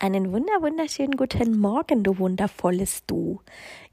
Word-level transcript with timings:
Einen 0.00 0.30
wunder 0.32 0.52
wunderschönen 0.60 1.16
guten 1.16 1.58
Morgen, 1.58 2.04
du 2.04 2.18
wundervolles 2.18 3.04
Du. 3.08 3.40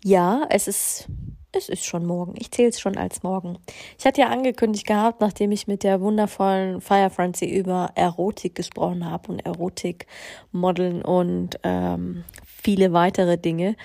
Ja, 0.03 0.45
es 0.51 0.67
ist 0.67 1.07
es 1.51 1.67
ist 1.67 1.83
schon 1.83 2.05
morgen. 2.05 2.35
Ich 2.37 2.51
zähle 2.51 2.69
es 2.69 2.79
schon 2.79 2.95
als 2.95 3.23
morgen. 3.23 3.57
Ich 3.97 4.05
hatte 4.05 4.21
ja 4.21 4.27
angekündigt 4.27 4.85
gehabt, 4.85 5.19
nachdem 5.19 5.51
ich 5.51 5.65
mit 5.65 5.81
der 5.81 6.01
wundervollen 6.01 6.79
Fire 6.79 7.09
Francie 7.09 7.51
über 7.51 7.89
Erotik 7.95 8.53
gesprochen 8.53 9.09
habe 9.09 9.31
und 9.31 9.39
Erotik, 9.47 10.05
Modeln 10.51 11.01
und 11.01 11.59
ähm, 11.63 12.23
viele 12.45 12.93
weitere 12.93 13.39
Dinge, 13.39 13.75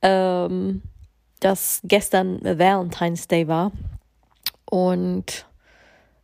ähm, 0.00 0.80
dass 1.40 1.82
gestern 1.84 2.42
Valentine's 2.42 3.28
Day 3.28 3.48
war. 3.48 3.70
Und 4.64 5.46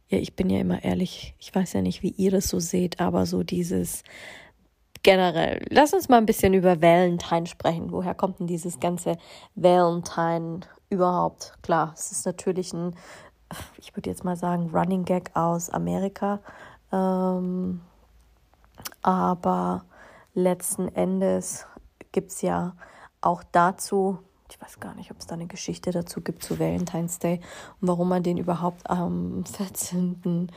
ja, 0.08 0.16
ich 0.16 0.34
bin 0.34 0.48
ja 0.48 0.60
immer 0.60 0.82
ehrlich, 0.82 1.34
ich 1.38 1.54
weiß 1.54 1.74
ja 1.74 1.82
nicht, 1.82 2.02
wie 2.02 2.14
ihr 2.16 2.30
das 2.30 2.48
so 2.48 2.58
seht, 2.58 3.00
aber 3.00 3.26
so 3.26 3.42
dieses 3.42 4.02
generell. 5.02 5.64
Lass 5.68 5.92
uns 5.92 6.08
mal 6.08 6.18
ein 6.18 6.26
bisschen 6.26 6.54
über 6.54 6.80
Valentine 6.80 7.46
sprechen. 7.46 7.90
Woher 7.90 8.14
kommt 8.14 8.38
denn 8.40 8.46
dieses 8.46 8.80
ganze 8.80 9.16
Valentine 9.54 10.60
überhaupt? 10.90 11.54
Klar, 11.62 11.92
es 11.96 12.12
ist 12.12 12.26
natürlich 12.26 12.72
ein, 12.72 12.94
ich 13.78 13.94
würde 13.96 14.10
jetzt 14.10 14.24
mal 14.24 14.36
sagen, 14.36 14.70
Running 14.72 15.04
Gag 15.04 15.30
aus 15.34 15.70
Amerika. 15.70 16.40
Ähm, 16.92 17.80
aber 19.02 19.84
letzten 20.34 20.88
Endes 20.88 21.66
gibt 22.12 22.30
es 22.30 22.42
ja 22.42 22.74
auch 23.20 23.42
dazu, 23.52 24.18
ich 24.50 24.60
weiß 24.60 24.80
gar 24.80 24.94
nicht, 24.94 25.10
ob 25.10 25.18
es 25.18 25.26
da 25.26 25.34
eine 25.34 25.46
Geschichte 25.46 25.90
dazu 25.92 26.20
gibt 26.20 26.42
zu 26.42 26.58
Valentine's 26.58 27.18
Day 27.18 27.40
und 27.80 27.88
warum 27.88 28.08
man 28.08 28.22
den 28.22 28.36
überhaupt 28.36 28.88
am 28.90 29.44
14. 29.46 30.50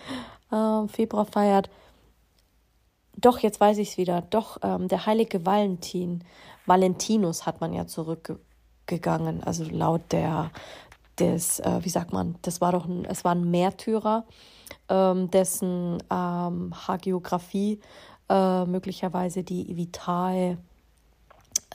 Äh, 0.51 0.87
Februar 0.87 1.25
feiert. 1.25 1.69
Doch, 3.17 3.39
jetzt 3.39 3.59
weiß 3.59 3.77
ich 3.77 3.91
es 3.91 3.97
wieder. 3.97 4.21
Doch, 4.21 4.57
ähm, 4.61 4.87
der 4.87 5.05
heilige 5.05 5.45
Valentin, 5.45 6.23
Valentinus 6.65 7.45
hat 7.45 7.61
man 7.61 7.73
ja 7.73 7.87
zurückgegangen. 7.87 9.43
Also 9.43 9.63
laut 9.63 10.11
der, 10.11 10.51
des, 11.19 11.59
äh, 11.59 11.79
wie 11.83 11.89
sagt 11.89 12.13
man, 12.13 12.35
das 12.41 12.61
war 12.61 12.71
doch 12.71 12.85
ein, 12.85 13.05
es 13.05 13.23
war 13.23 13.33
ein 13.33 13.49
Märtyrer, 13.49 14.25
ähm, 14.89 15.31
dessen 15.31 15.97
ähm, 16.11 16.73
Hagiografie 16.87 17.79
äh, 18.29 18.65
möglicherweise 18.65 19.43
die 19.43 19.77
Vitae 19.77 20.57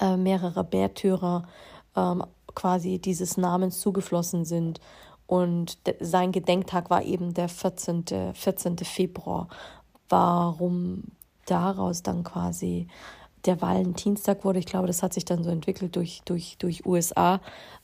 äh, 0.01 0.17
mehrerer 0.17 0.67
Märtyrer 0.71 1.45
ähm, 1.97 2.25
quasi 2.55 2.99
dieses 2.99 3.37
Namens 3.37 3.81
zugeflossen 3.81 4.45
sind. 4.45 4.81
Und 5.27 5.79
sein 6.01 6.33
Gedenktag 6.33 6.91
war 6.91 7.03
eben 7.03 7.35
der 7.35 7.49
14. 7.49 8.35
14. 8.35 8.79
Februar. 8.79 9.49
Warum 10.09 11.05
daraus 11.51 12.03
dann 12.03 12.25
quasi 12.25 12.89
der 13.45 13.61
Valentinstag 13.61 14.45
wurde. 14.45 14.59
Ich 14.59 14.67
glaube, 14.67 14.87
das 14.87 15.03
hat 15.03 15.15
sich 15.15 15.25
dann 15.25 15.45
so 15.45 15.51
entwickelt 15.51 15.97
durch, 15.97 16.23
durch, 16.25 16.57
durch 16.59 16.87
USA. 16.87 17.41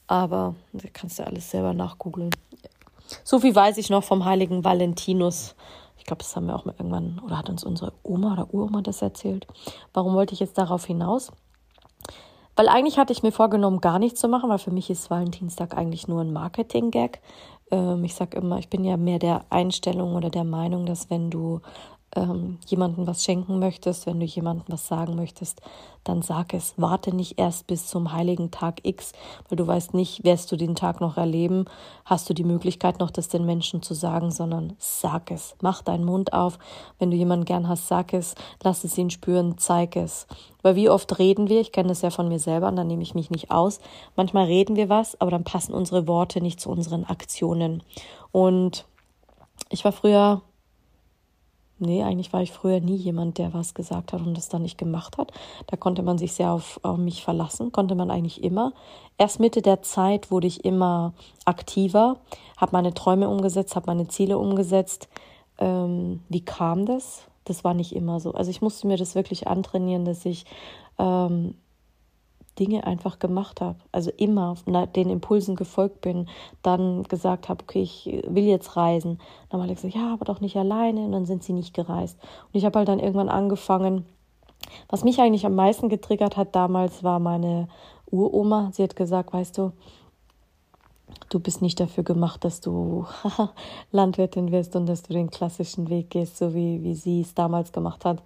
Aber 0.06 0.54
da 0.72 0.88
kannst 0.92 1.18
du 1.18 1.26
alles 1.26 1.50
selber 1.50 1.74
nachgoogeln. 1.74 2.30
So 3.24 3.40
viel 3.40 3.54
weiß 3.54 3.78
ich 3.78 3.90
noch 3.90 4.04
vom 4.04 4.24
heiligen 4.24 4.64
Valentinus. 4.64 5.54
Ich 5.98 6.04
glaube, 6.04 6.22
das 6.22 6.36
haben 6.36 6.46
wir 6.46 6.54
auch 6.54 6.64
mal 6.64 6.74
irgendwann, 6.78 7.20
oder 7.24 7.38
hat 7.38 7.48
uns 7.48 7.64
unsere 7.64 7.92
Oma 8.02 8.34
oder 8.34 8.52
Uroma 8.54 8.82
das 8.82 9.02
erzählt. 9.02 9.46
Warum 9.92 10.14
wollte 10.14 10.34
ich 10.34 10.40
jetzt 10.40 10.58
darauf 10.58 10.84
hinaus? 10.84 11.32
Weil 12.54 12.68
eigentlich 12.68 12.98
hatte 12.98 13.12
ich 13.12 13.22
mir 13.22 13.32
vorgenommen, 13.32 13.80
gar 13.80 13.98
nichts 13.98 14.20
zu 14.20 14.28
machen, 14.28 14.48
weil 14.48 14.58
für 14.58 14.70
mich 14.70 14.88
ist 14.88 15.10
Valentinstag 15.10 15.76
eigentlich 15.76 16.08
nur 16.08 16.22
ein 16.22 16.32
Marketing-Gag. 16.32 17.20
Ähm, 17.70 18.04
ich 18.04 18.14
sage 18.14 18.38
immer, 18.38 18.58
ich 18.58 18.70
bin 18.70 18.84
ja 18.84 18.96
mehr 18.96 19.18
der 19.18 19.44
Einstellung 19.50 20.14
oder 20.14 20.30
der 20.30 20.44
Meinung, 20.44 20.86
dass 20.86 21.10
wenn 21.10 21.30
du 21.30 21.60
ähm, 22.16 22.58
jemandem 22.66 23.06
was 23.06 23.24
schenken 23.24 23.58
möchtest, 23.58 24.06
wenn 24.06 24.20
du 24.20 24.26
jemandem 24.26 24.66
was 24.68 24.86
sagen 24.86 25.16
möchtest, 25.16 25.60
dann 26.04 26.22
sag 26.22 26.54
es. 26.54 26.74
Warte 26.76 27.14
nicht 27.14 27.38
erst 27.38 27.66
bis 27.66 27.86
zum 27.86 28.12
heiligen 28.12 28.50
Tag 28.50 28.80
X, 28.84 29.12
weil 29.48 29.56
du 29.56 29.66
weißt 29.66 29.94
nicht, 29.94 30.24
wirst 30.24 30.50
du 30.52 30.56
den 30.56 30.74
Tag 30.74 31.00
noch 31.00 31.16
erleben, 31.16 31.64
hast 32.04 32.28
du 32.30 32.34
die 32.34 32.44
Möglichkeit 32.44 33.00
noch, 33.00 33.10
das 33.10 33.28
den 33.28 33.44
Menschen 33.44 33.82
zu 33.82 33.94
sagen, 33.94 34.30
sondern 34.30 34.74
sag 34.78 35.30
es. 35.30 35.56
Mach 35.60 35.82
deinen 35.82 36.04
Mund 36.04 36.32
auf. 36.32 36.58
Wenn 36.98 37.10
du 37.10 37.16
jemanden 37.16 37.44
gern 37.44 37.68
hast, 37.68 37.88
sag 37.88 38.12
es. 38.12 38.34
Lass 38.62 38.84
es 38.84 38.96
ihn 38.96 39.10
spüren, 39.10 39.58
zeig 39.58 39.96
es. 39.96 40.26
Weil 40.62 40.76
wie 40.76 40.90
oft 40.90 41.18
reden 41.18 41.48
wir, 41.48 41.60
ich 41.60 41.72
kenne 41.72 41.88
das 41.88 42.02
ja 42.02 42.10
von 42.10 42.28
mir 42.28 42.38
selber, 42.38 42.68
und 42.68 42.76
da 42.76 42.84
nehme 42.84 43.02
ich 43.02 43.14
mich 43.14 43.30
nicht 43.30 43.50
aus. 43.50 43.80
Manchmal 44.16 44.46
reden 44.46 44.76
wir 44.76 44.88
was, 44.88 45.20
aber 45.20 45.30
dann 45.30 45.44
passen 45.44 45.74
unsere 45.74 46.06
Worte 46.06 46.40
nicht 46.40 46.60
zu 46.60 46.70
unseren 46.70 47.04
Aktionen. 47.04 47.82
Und 48.32 48.84
ich 49.70 49.84
war 49.84 49.92
früher 49.92 50.42
Nee, 51.78 52.02
eigentlich 52.02 52.32
war 52.32 52.40
ich 52.40 52.52
früher 52.52 52.80
nie 52.80 52.96
jemand, 52.96 53.36
der 53.36 53.52
was 53.52 53.74
gesagt 53.74 54.14
hat 54.14 54.22
und 54.22 54.34
das 54.34 54.48
dann 54.48 54.62
nicht 54.62 54.78
gemacht 54.78 55.18
hat. 55.18 55.32
Da 55.66 55.76
konnte 55.76 56.02
man 56.02 56.16
sich 56.16 56.32
sehr 56.32 56.52
auf, 56.52 56.80
auf 56.82 56.96
mich 56.96 57.22
verlassen, 57.22 57.70
konnte 57.70 57.94
man 57.94 58.10
eigentlich 58.10 58.42
immer. 58.42 58.72
Erst 59.18 59.40
Mitte 59.40 59.60
der 59.60 59.82
Zeit 59.82 60.30
wurde 60.30 60.46
ich 60.46 60.64
immer 60.64 61.12
aktiver, 61.44 62.16
habe 62.56 62.72
meine 62.72 62.94
Träume 62.94 63.28
umgesetzt, 63.28 63.76
habe 63.76 63.88
meine 63.88 64.08
Ziele 64.08 64.38
umgesetzt. 64.38 65.08
Ähm, 65.58 66.22
wie 66.30 66.44
kam 66.44 66.86
das? 66.86 67.26
Das 67.44 67.62
war 67.62 67.74
nicht 67.74 67.94
immer 67.94 68.20
so. 68.20 68.32
Also 68.32 68.50
ich 68.50 68.62
musste 68.62 68.86
mir 68.86 68.96
das 68.96 69.14
wirklich 69.14 69.46
antrainieren, 69.46 70.06
dass 70.06 70.24
ich 70.24 70.46
ähm, 70.98 71.54
Dinge 72.58 72.86
einfach 72.86 73.18
gemacht 73.18 73.60
habe. 73.60 73.78
Also 73.92 74.10
immer 74.16 74.56
den 74.94 75.10
Impulsen 75.10 75.56
gefolgt 75.56 76.00
bin, 76.00 76.28
dann 76.62 77.02
gesagt 77.04 77.48
habe, 77.48 77.62
okay, 77.62 77.82
ich 77.82 78.22
will 78.26 78.44
jetzt 78.44 78.76
reisen. 78.76 79.18
Dann 79.48 79.60
haben 79.60 79.66
alle 79.66 79.74
gesagt, 79.74 79.94
ja, 79.94 80.12
aber 80.12 80.24
doch 80.24 80.40
nicht 80.40 80.56
alleine. 80.56 81.00
Und 81.00 81.12
dann 81.12 81.26
sind 81.26 81.42
sie 81.42 81.52
nicht 81.52 81.74
gereist. 81.74 82.18
Und 82.52 82.54
ich 82.58 82.64
habe 82.64 82.78
halt 82.78 82.88
dann 82.88 83.00
irgendwann 83.00 83.28
angefangen, 83.28 84.06
was 84.88 85.04
mich 85.04 85.20
eigentlich 85.20 85.46
am 85.46 85.54
meisten 85.54 85.88
getriggert 85.88 86.36
hat 86.36 86.54
damals, 86.54 87.04
war 87.04 87.18
meine 87.18 87.68
Uroma. 88.10 88.70
Sie 88.72 88.82
hat 88.82 88.96
gesagt, 88.96 89.32
weißt 89.32 89.58
du, 89.58 89.72
du 91.28 91.40
bist 91.40 91.62
nicht 91.62 91.80
dafür 91.80 92.04
gemacht, 92.04 92.44
dass 92.44 92.60
du 92.60 93.06
Landwirtin 93.92 94.52
wirst 94.52 94.76
und 94.76 94.86
dass 94.86 95.02
du 95.02 95.12
den 95.12 95.30
klassischen 95.30 95.88
Weg 95.88 96.10
gehst, 96.10 96.38
so 96.38 96.54
wie, 96.54 96.82
wie 96.82 96.94
sie 96.94 97.20
es 97.20 97.34
damals 97.34 97.72
gemacht 97.72 98.04
hat. 98.04 98.22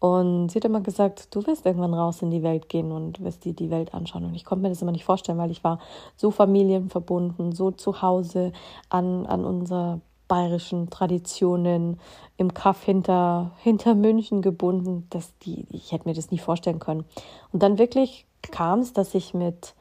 Und 0.00 0.50
sie 0.50 0.56
hat 0.56 0.64
immer 0.64 0.80
gesagt, 0.80 1.34
du 1.34 1.46
wirst 1.46 1.66
irgendwann 1.66 1.92
raus 1.94 2.22
in 2.22 2.30
die 2.30 2.42
Welt 2.42 2.70
gehen 2.70 2.90
und 2.90 3.22
wirst 3.22 3.44
dir 3.44 3.52
die 3.52 3.70
Welt 3.70 3.92
anschauen. 3.92 4.24
Und 4.24 4.34
ich 4.34 4.46
konnte 4.46 4.62
mir 4.62 4.70
das 4.70 4.80
immer 4.80 4.92
nicht 4.92 5.04
vorstellen, 5.04 5.38
weil 5.38 5.50
ich 5.50 5.62
war 5.62 5.78
so 6.16 6.30
familienverbunden, 6.30 7.52
so 7.52 7.70
zu 7.70 8.00
Hause 8.00 8.52
an, 8.88 9.26
an 9.26 9.44
unsere 9.44 10.00
bayerischen 10.26 10.88
Traditionen, 10.88 12.00
im 12.38 12.54
Kaff 12.54 12.82
hinter, 12.84 13.50
hinter 13.58 13.94
München 13.94 14.40
gebunden, 14.40 15.06
dass 15.10 15.36
die, 15.38 15.66
ich 15.70 15.92
hätte 15.92 16.08
mir 16.08 16.14
das 16.14 16.30
nie 16.30 16.38
vorstellen 16.38 16.78
können. 16.78 17.04
Und 17.52 17.62
dann 17.62 17.78
wirklich 17.78 18.26
kam 18.42 18.78
es, 18.78 18.94
dass 18.94 19.14
ich 19.14 19.34
mit 19.34 19.74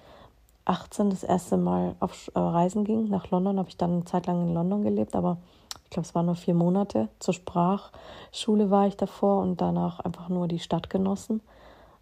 18 0.66 1.12
das 1.12 1.24
erste 1.24 1.56
Mal 1.56 1.96
auf 2.00 2.30
äh, 2.36 2.40
Reisen 2.40 2.84
ging. 2.84 3.08
Nach 3.10 3.30
London 3.32 3.58
habe 3.58 3.70
ich 3.70 3.78
dann 3.78 3.92
eine 3.92 4.06
Zeit 4.06 4.28
lang 4.28 4.42
in 4.42 4.54
London 4.54 4.84
gelebt, 4.84 5.16
aber 5.16 5.38
ich 5.90 5.92
glaube, 5.92 6.06
es 6.06 6.14
waren 6.14 6.28
nur 6.28 6.36
vier 6.36 6.54
Monate. 6.54 7.10
Zur 7.18 7.34
Sprachschule 7.34 8.70
war 8.70 8.86
ich 8.86 8.96
davor 8.96 9.42
und 9.42 9.60
danach 9.60 10.00
einfach 10.00 10.30
nur 10.30 10.48
die 10.48 10.60
Stadt 10.60 10.92
genossen. 10.92 11.42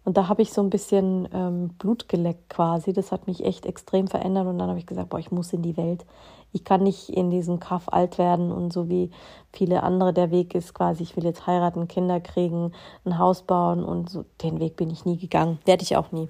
Und 0.04 0.18
da 0.18 0.28
habe 0.28 0.42
ich 0.42 0.52
so 0.52 0.60
ein 0.60 0.68
bisschen 0.68 1.26
ähm, 1.32 1.70
Blut 1.78 2.06
geleckt 2.06 2.50
quasi. 2.50 2.92
Das 2.92 3.12
hat 3.12 3.26
mich 3.26 3.46
echt 3.46 3.64
extrem 3.64 4.06
verändert. 4.06 4.46
Und 4.46 4.58
dann 4.58 4.68
habe 4.68 4.78
ich 4.78 4.84
gesagt, 4.84 5.08
boah, 5.08 5.18
ich 5.18 5.30
muss 5.30 5.54
in 5.54 5.62
die 5.62 5.78
Welt. 5.78 6.04
Ich 6.52 6.64
kann 6.64 6.82
nicht 6.82 7.08
in 7.08 7.30
diesem 7.30 7.60
Kaff 7.60 7.88
alt 7.88 8.18
werden 8.18 8.52
und 8.52 8.74
so 8.74 8.90
wie 8.90 9.10
viele 9.54 9.82
andere 9.82 10.12
der 10.12 10.30
Weg 10.30 10.54
ist 10.54 10.74
quasi, 10.74 11.02
ich 11.02 11.16
will 11.16 11.24
jetzt 11.24 11.46
heiraten, 11.46 11.88
Kinder 11.88 12.20
kriegen, 12.20 12.72
ein 13.06 13.18
Haus 13.18 13.42
bauen 13.42 13.84
und 13.84 14.10
so. 14.10 14.26
Den 14.42 14.60
Weg 14.60 14.76
bin 14.76 14.90
ich 14.90 15.06
nie 15.06 15.16
gegangen. 15.16 15.58
Werde 15.64 15.82
ich 15.82 15.96
auch 15.96 16.12
nie. 16.12 16.28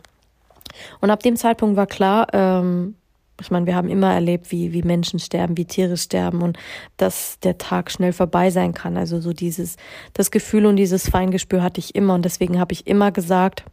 Und 1.00 1.10
ab 1.10 1.24
dem 1.24 1.34
Zeitpunkt 1.36 1.76
war 1.76 1.86
klar, 1.86 2.28
ähm, 2.32 2.94
ich 3.40 3.50
meine, 3.50 3.66
wir 3.66 3.76
haben 3.76 3.88
immer 3.88 4.12
erlebt, 4.12 4.50
wie, 4.50 4.72
wie 4.72 4.82
Menschen 4.82 5.18
sterben, 5.20 5.56
wie 5.56 5.64
Tiere 5.64 5.96
sterben 5.96 6.42
und 6.42 6.58
dass 6.96 7.38
der 7.40 7.58
Tag 7.58 7.90
schnell 7.90 8.12
vorbei 8.12 8.50
sein 8.50 8.74
kann. 8.74 8.96
Also 8.96 9.20
so 9.20 9.32
dieses, 9.32 9.76
das 10.12 10.30
Gefühl 10.30 10.66
und 10.66 10.76
dieses 10.76 11.08
Feingespür 11.08 11.62
hatte 11.62 11.78
ich 11.78 11.94
immer 11.94 12.14
und 12.14 12.24
deswegen 12.24 12.58
habe 12.58 12.72
ich 12.72 12.86
immer 12.86 13.12
gesagt, 13.12 13.64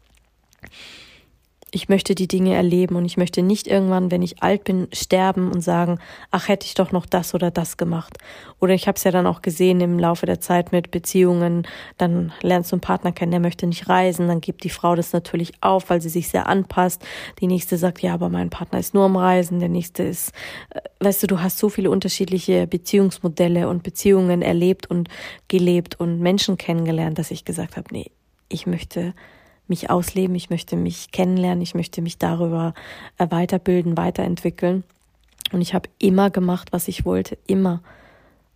ich 1.76 1.90
möchte 1.90 2.16
die 2.16 2.30
Dinge 2.30 2.56
erleben 2.56 2.96
und 2.96 3.04
ich 3.04 3.18
möchte 3.18 3.42
nicht 3.42 3.68
irgendwann, 3.68 4.10
wenn 4.10 4.22
ich 4.22 4.42
alt 4.42 4.64
bin, 4.64 4.88
sterben 4.94 5.52
und 5.52 5.60
sagen, 5.60 6.00
ach, 6.32 6.48
hätte 6.48 6.66
ich 6.66 6.74
doch 6.74 6.94
noch 6.94 7.06
das 7.06 7.34
oder 7.34 7.52
das 7.52 7.76
gemacht. 7.76 8.18
Oder 8.62 8.74
ich 8.74 8.88
habe 8.88 8.96
es 8.96 9.04
ja 9.04 9.12
dann 9.12 9.28
auch 9.28 9.42
gesehen 9.42 9.82
im 9.82 10.00
Laufe 10.00 10.26
der 10.26 10.40
Zeit 10.40 10.72
mit 10.72 10.90
Beziehungen, 10.90 11.68
dann 11.98 12.32
lernst 12.42 12.72
du 12.72 12.78
einen 12.78 12.82
Partner 12.82 13.12
kennen, 13.12 13.32
der 13.32 13.42
möchte 13.42 13.68
nicht 13.68 13.90
reisen, 13.90 14.30
dann 14.30 14.40
gibt 14.40 14.64
die 14.64 14.70
Frau 14.70 14.96
das 14.96 15.12
natürlich 15.12 15.52
auf, 15.60 15.90
weil 15.90 16.02
sie 16.02 16.08
sich 16.08 16.30
sehr 16.30 16.48
anpasst. 16.48 17.06
Die 17.42 17.48
nächste 17.48 17.78
sagt, 17.78 18.02
ja, 18.02 18.14
aber 18.14 18.30
mein 18.30 18.50
Partner 18.50 18.80
ist 18.80 18.94
nur 18.94 19.04
am 19.04 19.18
Reisen, 19.18 19.60
der 19.60 19.68
nächste 19.68 20.04
ist, 20.04 20.32
äh, 20.70 20.80
weißt 21.02 21.24
du, 21.24 21.28
du 21.28 21.42
hast 21.42 21.58
so 21.58 21.68
viele 21.68 21.92
unterschiedliche 21.92 22.68
Beziehungsmodelle 22.68 23.68
und 23.68 23.84
Beziehungen 23.84 24.42
erlebt 24.42 24.90
und 24.90 25.10
gelebt 25.50 26.00
und 26.00 26.22
Menschen 26.22 26.56
kennengelernt, 26.56 27.20
dass 27.20 27.32
ich 27.32 27.44
gesagt 27.44 27.76
habe, 27.76 27.88
nee, 27.92 28.12
ich 28.48 28.66
möchte 28.66 29.14
mich 29.68 29.90
ausleben, 29.90 30.36
ich 30.36 30.50
möchte 30.50 30.76
mich 30.76 31.12
kennenlernen, 31.12 31.62
ich 31.62 31.76
möchte 31.76 32.02
mich 32.02 32.18
darüber 32.18 32.74
äh, 33.18 33.28
weiterbilden, 33.30 33.98
weiterentwickeln. 33.98 34.84
Und 35.52 35.62
ich 35.62 35.74
habe 35.74 35.90
immer 36.00 36.30
gemacht, 36.30 36.70
was 36.72 36.88
ich 36.88 37.06
wollte, 37.06 37.38
immer. 37.48 37.82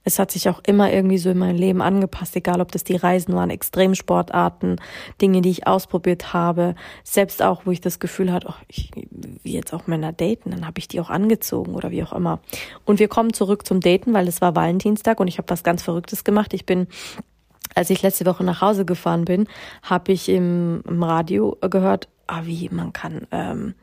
Es 0.06 0.18
hat 0.18 0.32
sich 0.32 0.50
auch 0.50 0.62
immer 0.66 0.92
irgendwie 0.92 1.18
so 1.18 1.30
in 1.30 1.38
mein 1.38 1.58
Leben 1.58 1.82
angepasst, 1.82 2.36
egal 2.36 2.62
ob 2.62 2.72
das 2.72 2.84
die 2.84 2.96
Reisen 2.96 3.36
waren, 3.36 3.50
Extremsportarten, 3.50 4.82
Dinge, 5.22 5.42
die 5.42 5.50
ich 5.50 5.68
ausprobiert 5.68 6.34
habe, 6.34 6.74
selbst 7.04 7.44
auch, 7.44 7.66
wo 7.66 7.72
ich 7.72 7.82
das 7.82 8.00
Gefühl 8.00 8.32
hatte, 8.32 8.48
oh, 8.50 8.56
ich 8.68 8.92
will 8.96 9.54
jetzt 9.54 9.74
auch 9.74 9.88
Männer 9.88 10.14
daten, 10.14 10.52
dann 10.52 10.66
habe 10.66 10.80
ich 10.80 10.88
die 10.88 11.00
auch 11.00 11.10
angezogen 11.10 11.76
oder 11.76 11.92
wie 11.92 12.02
auch 12.02 12.14
immer. 12.14 12.40
Und 12.86 13.00
wir 13.00 13.08
kommen 13.08 13.34
zurück 13.34 13.68
zum 13.68 13.82
Daten, 13.82 14.14
weil 14.14 14.28
es 14.28 14.42
war 14.42 14.56
Valentinstag 14.56 15.20
und 15.20 15.28
ich 15.28 15.38
habe 15.38 15.50
was 15.50 15.64
ganz 15.64 15.84
Verrücktes 15.84 16.24
gemacht. 16.24 16.54
Ich 16.54 16.66
bin 16.66 16.88
als 17.76 17.90
ich 17.90 18.02
letzte 18.02 18.26
Woche 18.26 18.44
nach 18.44 18.62
Hause 18.62 18.86
gefahren 18.86 19.26
bin, 19.26 19.48
habe 19.84 20.12
ich 20.12 20.30
im, 20.30 20.82
im, 20.88 21.04
Radio 21.04 21.58
gehört, 21.62 22.08
ah, 22.28 22.42
wie 22.46 22.70
man 22.70 22.94
kann 22.94 23.28
ähm, 23.32 23.76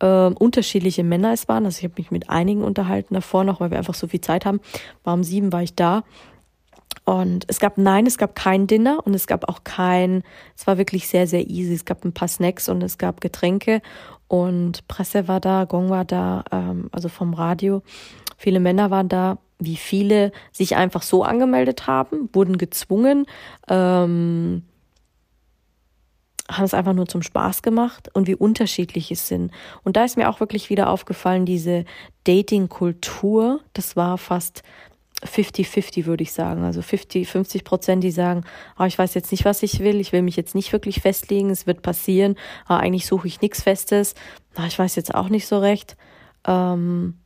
äh, 0.00 0.26
unterschiedliche 0.26 1.04
Männer 1.04 1.32
es 1.32 1.48
waren. 1.48 1.64
Also 1.64 1.78
ich 1.78 1.84
habe 1.84 1.94
mich 1.96 2.10
mit 2.10 2.30
einigen 2.30 2.62
unterhalten 2.62 3.14
davor 3.14 3.44
noch, 3.44 3.60
weil 3.60 3.70
wir 3.70 3.78
einfach 3.78 3.94
so 3.94 4.06
viel 4.06 4.20
Zeit 4.20 4.44
haben. 4.44 4.60
War 5.04 5.14
um 5.14 5.24
sieben 5.24 5.52
war 5.52 5.62
ich 5.62 5.74
da. 5.74 6.04
Und 7.04 7.44
es 7.46 7.60
gab, 7.60 7.78
nein, 7.78 8.06
es 8.06 8.18
gab 8.18 8.34
kein 8.34 8.66
Dinner 8.66 9.00
und 9.04 9.14
es 9.14 9.28
gab 9.28 9.48
auch 9.48 9.62
kein, 9.62 10.24
es 10.56 10.66
war 10.66 10.76
wirklich 10.76 11.06
sehr, 11.06 11.26
sehr 11.26 11.48
easy. 11.48 11.72
Es 11.72 11.84
gab 11.84 12.04
ein 12.04 12.12
paar 12.12 12.28
Snacks 12.28 12.68
und 12.68 12.82
es 12.82 12.98
gab 12.98 13.20
Getränke 13.20 13.80
und 14.28 14.86
Presse 14.88 15.28
war 15.28 15.40
da, 15.40 15.64
Gong 15.64 15.88
war 15.88 16.04
da, 16.04 16.42
ähm, 16.50 16.88
also 16.90 17.08
vom 17.08 17.34
Radio. 17.34 17.82
Viele 18.36 18.60
Männer 18.60 18.90
waren 18.90 19.08
da. 19.08 19.38
Wie 19.58 19.76
viele 19.76 20.32
sich 20.52 20.76
einfach 20.76 21.00
so 21.00 21.22
angemeldet 21.22 21.86
haben, 21.86 22.28
wurden 22.34 22.58
gezwungen, 22.58 23.24
ähm, 23.68 24.64
haben 26.50 26.64
es 26.64 26.74
einfach 26.74 26.92
nur 26.92 27.06
zum 27.06 27.22
Spaß 27.22 27.62
gemacht 27.62 28.08
und 28.14 28.26
wie 28.26 28.34
unterschiedlich 28.34 29.10
es 29.10 29.28
sind. 29.28 29.52
Und 29.82 29.96
da 29.96 30.04
ist 30.04 30.16
mir 30.16 30.28
auch 30.28 30.40
wirklich 30.40 30.70
wieder 30.70 30.90
aufgefallen, 30.90 31.46
diese 31.46 31.84
Dating-Kultur, 32.24 33.60
das 33.72 33.96
war 33.96 34.18
fast 34.18 34.62
50-50 35.24 36.06
würde 36.06 36.22
ich 36.22 36.32
sagen. 36.32 36.62
Also 36.62 36.82
50, 36.82 37.26
50 37.28 37.64
Prozent, 37.64 38.04
die 38.04 38.10
sagen, 38.10 38.44
oh, 38.78 38.84
ich 38.84 38.98
weiß 38.98 39.14
jetzt 39.14 39.32
nicht, 39.32 39.44
was 39.44 39.62
ich 39.62 39.80
will, 39.80 40.00
ich 40.00 40.12
will 40.12 40.22
mich 40.22 40.36
jetzt 40.36 40.54
nicht 40.54 40.72
wirklich 40.72 41.00
festlegen, 41.00 41.50
es 41.50 41.66
wird 41.66 41.82
passieren, 41.82 42.36
oh, 42.68 42.74
eigentlich 42.74 43.06
suche 43.06 43.26
ich 43.26 43.40
nichts 43.40 43.62
Festes, 43.62 44.14
oh, 44.58 44.64
ich 44.66 44.78
weiß 44.78 44.94
jetzt 44.96 45.14
auch 45.14 45.28
nicht 45.28 45.46
so 45.46 45.58
recht. 45.58 45.96
Ähm, 46.46 47.18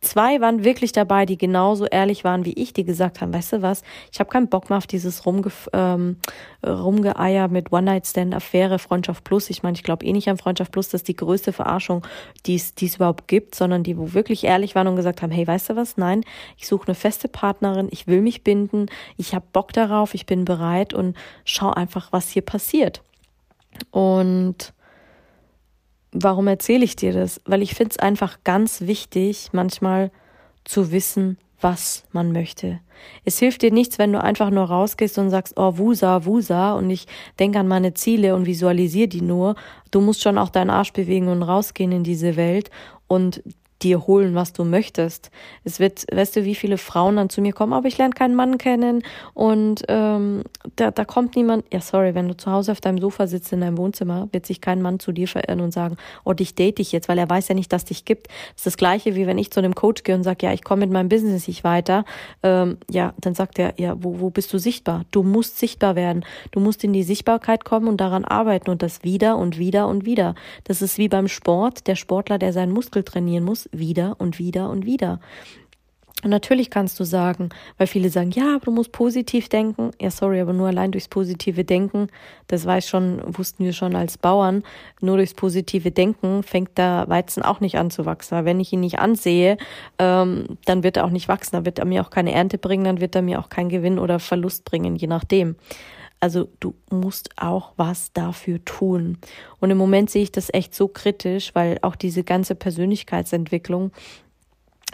Zwei 0.00 0.40
waren 0.40 0.62
wirklich 0.62 0.92
dabei, 0.92 1.26
die 1.26 1.36
genauso 1.36 1.84
ehrlich 1.84 2.22
waren 2.22 2.44
wie 2.44 2.52
ich, 2.52 2.72
die 2.72 2.84
gesagt 2.84 3.20
haben, 3.20 3.34
weißt 3.34 3.54
du 3.54 3.62
was, 3.62 3.82
ich 4.12 4.20
habe 4.20 4.30
keinen 4.30 4.48
Bock 4.48 4.70
mehr 4.70 4.78
auf 4.78 4.86
dieses 4.86 5.26
Rumge 5.26 5.50
ähm, 5.72 6.18
Rumgeeier 6.64 7.48
mit 7.48 7.72
One-Night-Stand-Affäre, 7.72 8.78
Freundschaft 8.78 9.24
Plus. 9.24 9.50
Ich 9.50 9.64
meine, 9.64 9.76
ich 9.76 9.82
glaube 9.82 10.06
eh 10.06 10.12
nicht 10.12 10.28
an 10.28 10.38
Freundschaft 10.38 10.70
Plus, 10.70 10.88
das 10.88 11.00
ist 11.00 11.08
die 11.08 11.16
größte 11.16 11.52
Verarschung, 11.52 12.06
die 12.46 12.54
es 12.54 12.72
überhaupt 12.80 13.26
gibt, 13.26 13.56
sondern 13.56 13.82
die, 13.82 13.98
wo 13.98 14.14
wirklich 14.14 14.44
ehrlich 14.44 14.76
waren 14.76 14.86
und 14.86 14.96
gesagt 14.96 15.20
haben, 15.20 15.32
hey, 15.32 15.46
weißt 15.46 15.70
du 15.70 15.76
was, 15.76 15.96
nein, 15.96 16.22
ich 16.56 16.68
suche 16.68 16.86
eine 16.86 16.94
feste 16.94 17.26
Partnerin, 17.28 17.88
ich 17.90 18.06
will 18.06 18.20
mich 18.20 18.44
binden, 18.44 18.86
ich 19.16 19.34
habe 19.34 19.46
Bock 19.52 19.72
darauf, 19.72 20.14
ich 20.14 20.26
bin 20.26 20.44
bereit 20.44 20.94
und 20.94 21.16
schau 21.44 21.70
einfach, 21.70 22.12
was 22.12 22.28
hier 22.28 22.42
passiert. 22.42 23.02
Und 23.90 24.72
Warum 26.12 26.46
erzähle 26.46 26.84
ich 26.84 26.96
dir 26.96 27.12
das? 27.12 27.40
Weil 27.44 27.62
ich 27.62 27.74
finde 27.74 27.92
es 27.92 27.98
einfach 27.98 28.38
ganz 28.44 28.82
wichtig, 28.82 29.48
manchmal 29.52 30.10
zu 30.64 30.90
wissen, 30.92 31.38
was 31.60 32.04
man 32.12 32.32
möchte. 32.32 32.80
Es 33.24 33.38
hilft 33.38 33.62
dir 33.62 33.72
nichts, 33.72 33.98
wenn 33.98 34.12
du 34.12 34.22
einfach 34.22 34.50
nur 34.50 34.64
rausgehst 34.64 35.18
und 35.18 35.30
sagst, 35.30 35.54
oh, 35.56 35.78
Wusa, 35.78 36.24
Wusa, 36.24 36.72
und 36.74 36.90
ich 36.90 37.06
denke 37.38 37.58
an 37.58 37.68
meine 37.68 37.94
Ziele 37.94 38.34
und 38.34 38.46
visualisiere 38.46 39.08
die 39.08 39.22
nur. 39.22 39.54
Du 39.90 40.00
musst 40.00 40.22
schon 40.22 40.38
auch 40.38 40.50
deinen 40.50 40.70
Arsch 40.70 40.92
bewegen 40.92 41.28
und 41.28 41.42
rausgehen 41.42 41.92
in 41.92 42.04
diese 42.04 42.36
Welt 42.36 42.70
und 43.06 43.42
dir 43.82 44.06
holen, 44.06 44.34
was 44.34 44.52
du 44.52 44.64
möchtest. 44.64 45.30
Es 45.64 45.78
wird, 45.78 46.04
weißt 46.12 46.36
du, 46.36 46.44
wie 46.44 46.54
viele 46.54 46.78
Frauen 46.78 47.16
dann 47.16 47.30
zu 47.30 47.40
mir 47.40 47.52
kommen, 47.52 47.72
aber 47.72 47.86
ich 47.86 47.98
lerne 47.98 48.14
keinen 48.14 48.34
Mann 48.34 48.58
kennen 48.58 49.02
und 49.34 49.84
ähm, 49.88 50.42
da, 50.76 50.90
da 50.90 51.04
kommt 51.04 51.36
niemand. 51.36 51.64
Ja, 51.72 51.80
sorry, 51.80 52.14
wenn 52.14 52.28
du 52.28 52.36
zu 52.36 52.50
Hause 52.50 52.72
auf 52.72 52.80
deinem 52.80 52.98
Sofa 52.98 53.26
sitzt 53.26 53.52
in 53.52 53.60
deinem 53.60 53.78
Wohnzimmer, 53.78 54.28
wird 54.32 54.46
sich 54.46 54.60
kein 54.60 54.82
Mann 54.82 54.98
zu 54.98 55.12
dir 55.12 55.28
verirren 55.28 55.60
und 55.60 55.72
sagen, 55.72 55.96
oh, 56.24 56.32
dich 56.32 56.54
date 56.54 56.80
ich 56.80 56.92
jetzt, 56.92 57.08
weil 57.08 57.18
er 57.18 57.30
weiß 57.30 57.48
ja 57.48 57.54
nicht, 57.54 57.72
dass 57.72 57.84
dich 57.84 58.04
gibt. 58.04 58.28
Das 58.28 58.58
ist 58.58 58.66
das 58.66 58.76
Gleiche, 58.76 59.14
wie 59.14 59.26
wenn 59.26 59.38
ich 59.38 59.50
zu 59.50 59.60
einem 59.60 59.74
Coach 59.74 60.02
gehe 60.02 60.14
und 60.14 60.24
sage, 60.24 60.46
ja, 60.46 60.52
ich 60.52 60.64
komme 60.64 60.80
mit 60.80 60.90
meinem 60.90 61.08
Business 61.08 61.46
nicht 61.46 61.64
weiter. 61.64 62.04
Ähm, 62.42 62.78
ja, 62.90 63.14
dann 63.20 63.34
sagt 63.34 63.58
er, 63.58 63.74
ja, 63.78 63.96
wo, 64.02 64.20
wo 64.20 64.30
bist 64.30 64.52
du 64.52 64.58
sichtbar? 64.58 65.04
Du 65.10 65.22
musst 65.22 65.58
sichtbar 65.58 65.94
werden. 65.94 66.24
Du 66.50 66.60
musst 66.60 66.82
in 66.84 66.92
die 66.92 67.02
Sichtbarkeit 67.02 67.64
kommen 67.64 67.88
und 67.88 68.00
daran 68.00 68.24
arbeiten 68.24 68.70
und 68.70 68.82
das 68.82 69.04
wieder 69.04 69.36
und 69.36 69.58
wieder 69.58 69.86
und 69.86 70.04
wieder. 70.04 70.34
Das 70.64 70.82
ist 70.82 70.98
wie 70.98 71.08
beim 71.08 71.28
Sport. 71.28 71.86
Der 71.86 71.94
Sportler, 71.94 72.38
der 72.38 72.52
seinen 72.52 72.72
Muskel 72.72 73.04
trainieren 73.04 73.44
muss, 73.44 73.67
wieder 73.72 74.16
und 74.18 74.38
wieder 74.38 74.70
und 74.70 74.86
wieder. 74.86 75.20
Und 76.24 76.30
natürlich 76.30 76.68
kannst 76.68 76.98
du 76.98 77.04
sagen, 77.04 77.50
weil 77.76 77.86
viele 77.86 78.10
sagen, 78.10 78.32
ja, 78.32 78.56
aber 78.56 78.64
du 78.64 78.70
musst 78.72 78.90
positiv 78.90 79.48
denken. 79.48 79.92
Ja, 80.00 80.10
sorry, 80.10 80.40
aber 80.40 80.52
nur 80.52 80.66
allein 80.66 80.90
durchs 80.90 81.06
positive 81.06 81.62
Denken, 81.64 82.08
das 82.48 82.66
weiß 82.66 82.88
schon, 82.88 83.22
wussten 83.24 83.64
wir 83.64 83.72
schon 83.72 83.94
als 83.94 84.18
Bauern, 84.18 84.64
nur 85.00 85.16
durchs 85.16 85.34
positive 85.34 85.92
Denken 85.92 86.42
fängt 86.42 86.76
der 86.76 87.04
Weizen 87.06 87.44
auch 87.44 87.60
nicht 87.60 87.78
an 87.78 87.92
zu 87.92 88.04
wachsen. 88.04 88.36
Weil 88.36 88.44
wenn 88.46 88.58
ich 88.58 88.72
ihn 88.72 88.80
nicht 88.80 88.98
ansehe, 88.98 89.58
ähm, 90.00 90.58
dann 90.64 90.82
wird 90.82 90.96
er 90.96 91.04
auch 91.04 91.10
nicht 91.10 91.28
wachsen, 91.28 91.52
dann 91.52 91.64
wird 91.64 91.78
er 91.78 91.84
mir 91.84 92.02
auch 92.02 92.10
keine 92.10 92.32
Ernte 92.32 92.58
bringen, 92.58 92.84
dann 92.84 93.00
wird 93.00 93.14
er 93.14 93.22
mir 93.22 93.38
auch 93.38 93.48
keinen 93.48 93.68
Gewinn 93.68 94.00
oder 94.00 94.18
Verlust 94.18 94.64
bringen, 94.64 94.96
je 94.96 95.06
nachdem. 95.06 95.54
Also 96.20 96.48
du 96.60 96.74
musst 96.90 97.30
auch 97.36 97.72
was 97.76 98.12
dafür 98.12 98.64
tun. 98.64 99.18
Und 99.60 99.70
im 99.70 99.78
Moment 99.78 100.10
sehe 100.10 100.22
ich 100.22 100.32
das 100.32 100.52
echt 100.52 100.74
so 100.74 100.88
kritisch, 100.88 101.54
weil 101.54 101.78
auch 101.82 101.96
diese 101.96 102.24
ganze 102.24 102.54
Persönlichkeitsentwicklung 102.54 103.92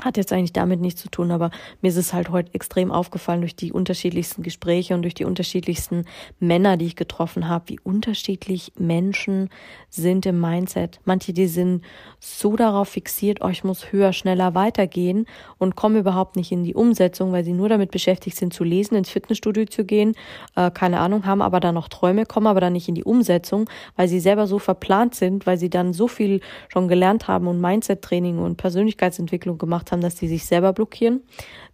hat 0.03 0.17
jetzt 0.17 0.33
eigentlich 0.33 0.53
damit 0.53 0.81
nichts 0.81 1.01
zu 1.01 1.09
tun, 1.09 1.31
aber 1.31 1.51
mir 1.81 1.89
ist 1.89 1.97
es 1.97 2.13
halt 2.13 2.31
heute 2.31 2.53
extrem 2.53 2.91
aufgefallen 2.91 3.41
durch 3.41 3.57
die 3.57 3.73
unterschiedlichsten 3.73 4.43
Gespräche 4.43 4.95
und 4.95 5.03
durch 5.03 5.15
die 5.15 5.25
unterschiedlichsten 5.25 6.05
Männer, 6.41 6.77
die 6.77 6.87
ich 6.87 6.97
getroffen 6.97 7.49
habe, 7.49 7.69
wie 7.69 7.81
unterschiedlich 7.81 8.73
Menschen 8.77 9.51
sind 9.89 10.27
im 10.27 10.41
Mindset. 10.41 11.01
Manche, 11.05 11.33
die 11.33 11.47
sind 11.47 11.85
so 12.19 12.57
darauf 12.57 12.89
fixiert, 12.89 13.39
oh, 13.41 13.51
muss 13.63 13.93
höher, 13.93 14.13
schneller 14.13 14.55
weitergehen 14.55 15.27
und 15.59 15.77
kommen 15.77 15.97
überhaupt 15.97 16.37
nicht 16.37 16.53
in 16.53 16.65
die 16.65 16.75
Umsetzung, 16.75 17.33
weil 17.33 17.45
sie 17.45 17.53
nur 17.53 17.69
damit 17.69 17.91
beschäftigt 17.91 18.37
sind 18.37 18.53
zu 18.53 18.65
lesen, 18.65 18.97
ins 18.97 19.11
Fitnessstudio 19.11 19.67
zu 19.67 19.85
gehen, 19.85 20.15
äh, 20.57 20.71
keine 20.71 21.01
Ahnung, 21.01 21.25
haben 21.25 21.41
aber 21.41 21.61
dann 21.61 21.75
noch 21.75 21.89
Träume, 21.89 22.27
kommen 22.27 22.47
aber 22.47 22.61
dann 22.61 22.73
nicht 22.73 22.89
in 22.89 22.95
die 22.95 23.05
Umsetzung, 23.05 23.71
weil 23.97 24.09
sie 24.09 24.21
selber 24.21 24.47
so 24.47 24.59
verplant 24.59 25.15
sind, 25.15 25.47
weil 25.47 25.57
sie 25.57 25.71
dann 25.71 25.93
so 25.93 26.09
viel 26.09 26.41
schon 26.69 26.89
gelernt 26.89 27.29
haben 27.29 27.47
und 27.47 27.61
Mindset-Training 27.61 28.39
und 28.39 28.57
Persönlichkeitsentwicklung 28.57 29.57
gemacht 29.57 29.84
gemacht 29.85 29.93
haben, 29.93 30.01
dass 30.01 30.17
die 30.17 30.29
sich 30.29 30.45
selber 30.45 30.73
blockieren. 30.73 31.23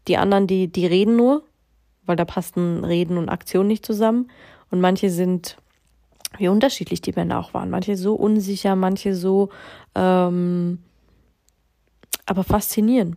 Die 0.08 0.16
anderen, 0.16 0.46
die, 0.46 0.68
die 0.68 0.86
reden 0.86 1.16
nur, 1.16 1.44
weil 2.06 2.16
da 2.16 2.24
passen 2.24 2.84
Reden 2.84 3.16
und 3.16 3.28
Aktion 3.28 3.66
nicht 3.66 3.84
zusammen. 3.84 4.30
Und 4.70 4.80
manche 4.80 5.10
sind, 5.10 5.56
wie 6.38 6.48
unterschiedlich 6.48 7.00
die 7.00 7.12
Männer 7.12 7.38
auch 7.38 7.54
waren. 7.54 7.70
Manche 7.70 7.96
so 7.96 8.14
unsicher, 8.14 8.76
manche 8.76 9.14
so, 9.14 9.50
ähm, 9.94 10.78
aber 12.26 12.44
faszinierend. 12.44 13.16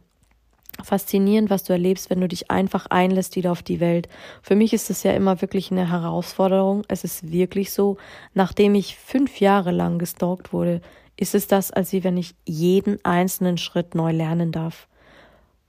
Faszinierend, 0.83 1.51
was 1.51 1.63
du 1.63 1.73
erlebst, 1.73 2.09
wenn 2.09 2.19
du 2.19 2.27
dich 2.27 2.49
einfach 2.49 2.87
einlässt 2.87 3.35
wieder 3.35 3.51
auf 3.51 3.61
die 3.61 3.79
Welt. 3.79 4.09
Für 4.41 4.55
mich 4.55 4.73
ist 4.73 4.89
es 4.89 5.03
ja 5.03 5.11
immer 5.11 5.39
wirklich 5.39 5.71
eine 5.71 5.91
Herausforderung. 5.91 6.81
Es 6.87 7.03
ist 7.03 7.31
wirklich 7.31 7.71
so, 7.71 7.97
nachdem 8.33 8.73
ich 8.73 8.97
fünf 8.97 9.39
Jahre 9.39 9.71
lang 9.71 9.99
gestalkt 9.99 10.51
wurde, 10.51 10.81
ist 11.17 11.35
es 11.35 11.47
das, 11.47 11.71
als 11.71 11.93
wenn 11.93 12.17
ich 12.17 12.35
jeden 12.45 13.03
einzelnen 13.05 13.57
Schritt 13.57 13.95
neu 13.95 14.11
lernen 14.11 14.51
darf. 14.51 14.87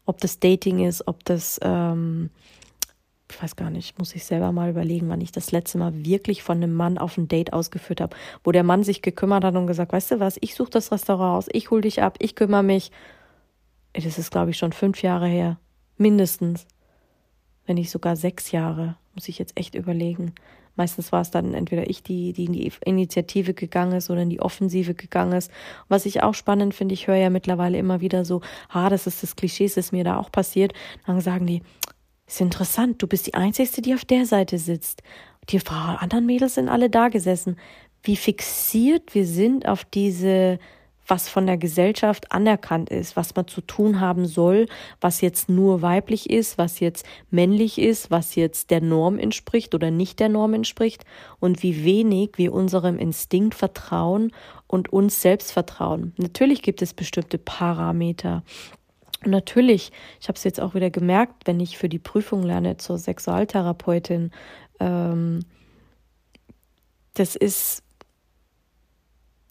Ob 0.07 0.21
das 0.21 0.39
Dating 0.39 0.85
ist, 0.85 1.07
ob 1.07 1.25
das, 1.25 1.59
ähm, 1.63 2.31
ich 3.31 3.43
weiß 3.43 3.57
gar 3.57 3.71
nicht, 3.71 3.99
muss 3.99 4.15
ich 4.15 4.25
selber 4.25 4.53
mal 4.53 4.71
überlegen, 4.71 5.09
wann 5.09 5.21
ich 5.21 5.33
das 5.33 5.53
letzte 5.53 5.79
Mal 5.79 6.05
wirklich 6.05 6.43
von 6.43 6.59
einem 6.59 6.75
Mann 6.75 6.99
auf 6.99 7.17
ein 7.17 7.29
Date 7.29 7.53
ausgeführt 7.53 8.01
habe, 8.01 8.17
wo 8.43 8.53
der 8.53 8.65
Mann 8.65 8.85
sich 8.85 9.03
gekümmert 9.03 9.45
hat 9.45 9.55
und 9.55 9.67
gesagt, 9.67 9.93
weißt 9.93 10.13
du 10.13 10.21
was, 10.21 10.37
ich 10.41 10.55
suche 10.55 10.71
das 10.71 10.93
Restaurant 10.93 11.39
aus, 11.39 11.49
ich 11.53 11.71
hol 11.71 11.81
dich 11.81 12.03
ab, 12.03 12.17
ich 12.21 12.35
kümmere 12.35 12.63
mich. 12.63 12.91
Das 13.93 14.19
ist, 14.19 14.31
glaube 14.31 14.51
ich, 14.51 14.59
schon 14.59 14.73
fünf 14.73 15.03
Jahre 15.03 15.29
her. 15.29 15.59
Mindestens. 15.97 16.67
Wenn 17.67 17.77
nicht 17.77 17.91
sogar 17.91 18.17
sechs 18.17 18.51
Jahre. 18.51 18.97
Muss 19.15 19.29
ich 19.29 19.39
jetzt 19.39 19.57
echt 19.57 19.75
überlegen. 19.75 20.35
Meistens 20.77 21.13
war 21.13 21.21
es 21.21 21.31
dann 21.31 21.55
entweder 21.55 21.89
ich, 21.89 22.03
die, 22.03 22.33
die 22.33 22.47
in 22.47 22.53
die 22.53 22.73
Initiative 22.85 23.55
gegangen 23.55 23.93
ist 23.93 24.11
oder 24.11 24.23
in 24.23 24.31
die 24.31 24.41
Offensive 24.41 24.95
gegangen 24.95 25.33
ist. 25.33 25.51
Was 25.89 26.07
ich 26.07 26.23
auch 26.23 26.35
spannend 26.35 26.75
finde, 26.75 26.95
ich 26.95 27.07
höre 27.07 27.17
ja 27.17 27.31
mittlerweile 27.31 27.79
immer 27.79 28.01
wieder 28.01 28.25
so, 28.25 28.41
ah, 28.69 28.89
das 28.89 29.07
ist 29.07 29.23
das 29.23 29.37
Klischee, 29.37 29.65
das 29.65 29.77
ist 29.77 29.93
mir 29.93 30.05
da 30.05 30.19
auch 30.19 30.33
passiert. 30.33 30.73
Dann 31.07 31.21
sagen 31.21 31.47
die, 31.47 31.63
ist 32.27 32.41
interessant, 32.41 33.03
du 33.03 33.07
bist 33.07 33.27
die 33.27 33.35
Einzige, 33.35 33.83
die 33.83 33.95
auf 33.95 34.05
der 34.05 34.27
Seite 34.27 34.59
sitzt. 34.59 35.03
Die 35.51 35.61
anderen 35.69 36.27
Mädels 36.27 36.55
sind 36.55 36.69
alle 36.69 36.91
da 36.91 37.09
gesessen. 37.09 37.57
Wie 38.03 38.17
fixiert 38.17 39.15
wir 39.15 39.27
sind 39.27 39.69
auf 39.69 39.85
diese 39.85 40.59
was 41.07 41.29
von 41.29 41.47
der 41.47 41.59
Gesellschaft 41.59 42.33
anerkannt 42.33 42.91
ist, 42.91 43.17
was 43.17 43.35
man 43.35 43.47
zu 43.47 43.61
tun 43.61 44.01
haben 44.01 44.27
soll, 44.27 44.67
was 45.01 45.21
jetzt 45.21 45.49
nur 45.49 45.83
weiblich 45.83 46.31
ist, 46.31 46.59
was 46.59 46.81
jetzt 46.81 47.07
männlich 47.31 47.79
ist, 47.79 48.11
was 48.11 48.35
jetzt 48.35 48.71
der 48.71 48.81
Norm 48.81 49.19
entspricht 49.19 49.75
oder 49.75 49.91
nicht 49.91 50.21
der 50.21 50.29
Norm 50.29 50.55
entspricht 50.55 51.05
und 51.41 51.63
wie 51.63 51.85
wenig 51.85 52.33
wir 52.37 52.53
unserem 52.53 52.99
Instinkt 52.99 53.55
vertrauen 53.55 54.33
und 54.67 54.93
uns 54.93 55.21
selbst 55.21 55.53
vertrauen. 55.53 56.15
Natürlich 56.17 56.63
gibt 56.63 56.83
es 56.83 56.95
bestimmte 56.95 57.39
Parameter. 57.39 58.43
Und 59.25 59.31
natürlich, 59.31 59.93
ich 60.21 60.29
habe 60.29 60.37
es 60.37 60.45
jetzt 60.45 60.61
auch 60.61 60.75
wieder 60.75 60.91
gemerkt, 60.91 61.47
wenn 61.47 61.61
ich 61.61 61.79
für 61.79 61.89
die 61.89 61.99
Prüfung 61.99 62.43
lerne 62.43 62.77
zur 62.77 62.99
Sexualtherapeutin, 62.99 64.31
ähm, 64.81 65.41
das 67.15 67.37
ist 67.37 67.83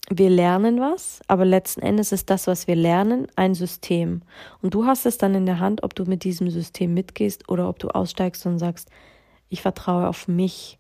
wir 0.10 0.30
lernen 0.30 0.80
was, 0.80 1.22
aber 1.28 1.46
letzten 1.46 1.82
Endes 1.82 2.12
ist 2.12 2.30
das, 2.30 2.48
was 2.48 2.68
wir 2.68 2.76
lernen, 2.76 3.28
ein 3.36 3.56
System. 3.56 4.22
Und 4.62 4.74
du 4.74 4.86
hast 4.86 5.06
es 5.06 5.18
dann 5.18 5.34
in 5.34 5.46
der 5.46 5.60
Hand, 5.60 5.84
ob 5.84 5.96
du 5.96 6.04
mit 6.04 6.24
diesem 6.24 6.50
System 6.50 6.94
mitgehst 6.94 7.50
oder 7.50 7.70
ob 7.70 7.80
du 7.80 7.88
aussteigst 7.88 8.46
und 8.46 8.60
sagst, 8.60 8.90
ich 9.50 9.62
vertraue 9.62 10.08
auf 10.08 10.28
mich 10.28 10.78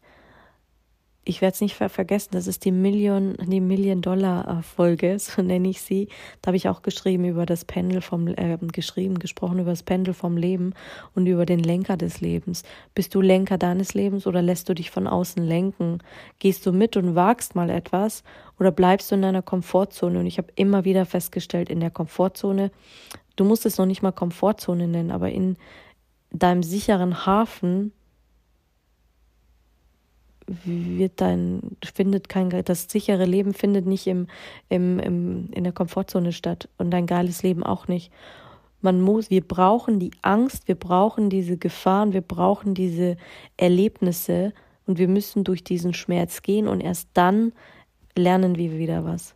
ich 1.26 1.42
werde 1.42 1.54
es 1.54 1.62
nicht 1.62 1.76
vergessen, 1.76 2.30
das 2.32 2.48
ist 2.48 2.66
die 2.66 2.72
Million, 2.72 3.36
die 3.46 3.62
Million-Dollar-Folge, 3.62 5.18
so 5.20 5.42
nenne 5.42 5.70
ich 5.70 5.82
sie. 5.82 6.10
Da 6.42 6.48
habe 6.48 6.58
ich 6.58 6.68
auch 6.68 6.82
geschrieben 6.82 7.26
über 7.26 7.46
das 7.46 7.66
Pendel 7.66 8.02
vom, 8.02 8.28
äh, 8.28 8.58
geschrieben, 8.72 9.20
gesprochen 9.20 9.60
über 9.60 9.72
das 9.72 9.84
Pendel 9.84 10.14
vom 10.14 10.36
Leben 10.36 10.74
und 11.16 11.28
über 11.28 11.46
den 11.46 11.60
Lenker 11.60 11.96
des 11.96 12.20
Lebens. 12.20 12.64
Bist 12.94 13.16
du 13.16 13.22
Lenker 13.22 13.58
deines 13.58 13.94
Lebens 13.94 14.28
oder 14.28 14.42
lässt 14.42 14.68
du 14.68 14.74
dich 14.74 14.92
von 14.92 15.08
außen 15.08 15.44
lenken? 15.44 16.00
Gehst 16.40 16.66
du 16.66 16.74
mit 16.74 16.98
und 16.98 17.16
wagst 17.16 17.56
mal 17.56 17.70
etwas 17.70 18.24
oder 18.60 18.72
bleibst 18.72 19.12
du 19.12 19.16
in 19.16 19.22
deiner 19.22 19.42
Komfortzone? 19.42 20.20
Und 20.20 20.26
ich 20.26 20.38
habe 20.38 20.52
immer 20.56 20.84
wieder 20.84 21.06
festgestellt, 21.06 21.70
in 21.70 21.80
der 21.80 21.92
Komfortzone, 21.92 22.72
du 23.38 23.46
musst 23.46 23.66
es 23.66 23.78
noch 23.78 23.86
nicht 23.86 24.02
mal 24.02 24.12
Komfortzone 24.12 24.88
nennen, 24.88 25.12
aber 25.12 25.32
in 25.32 25.58
deinem 26.32 26.64
sicheren 26.64 27.26
Hafen 27.26 27.94
wird 30.66 31.22
dein, 31.22 31.62
findet 31.94 32.30
kein, 32.30 32.50
das 32.66 32.88
sichere 32.90 33.26
Leben 33.26 33.54
findet 33.54 33.86
nicht 33.86 34.08
im, 34.08 34.28
im, 34.70 35.00
im, 35.00 35.50
in 35.52 35.64
der 35.64 35.74
Komfortzone 35.74 36.32
statt 36.32 36.70
und 36.78 36.92
dein 36.92 37.06
geiles 37.06 37.44
Leben 37.44 37.64
auch 37.64 37.88
nicht. 37.88 38.12
Man 38.82 39.00
muss, 39.00 39.30
wir 39.30 39.48
brauchen 39.48 40.00
die 40.00 40.12
Angst, 40.22 40.68
wir 40.68 40.76
brauchen 40.76 41.30
diese 41.30 41.58
Gefahren, 41.58 42.12
wir 42.12 42.22
brauchen 42.22 42.74
diese 42.74 43.16
Erlebnisse 43.56 44.54
und 44.86 44.98
wir 44.98 45.08
müssen 45.08 45.46
durch 45.46 45.64
diesen 45.64 45.94
Schmerz 45.94 46.42
gehen 46.42 46.68
und 46.68 46.82
erst 46.82 47.08
dann 47.14 47.54
lernen 48.16 48.58
wir 48.58 48.78
wieder 48.78 49.06
was. 49.06 49.36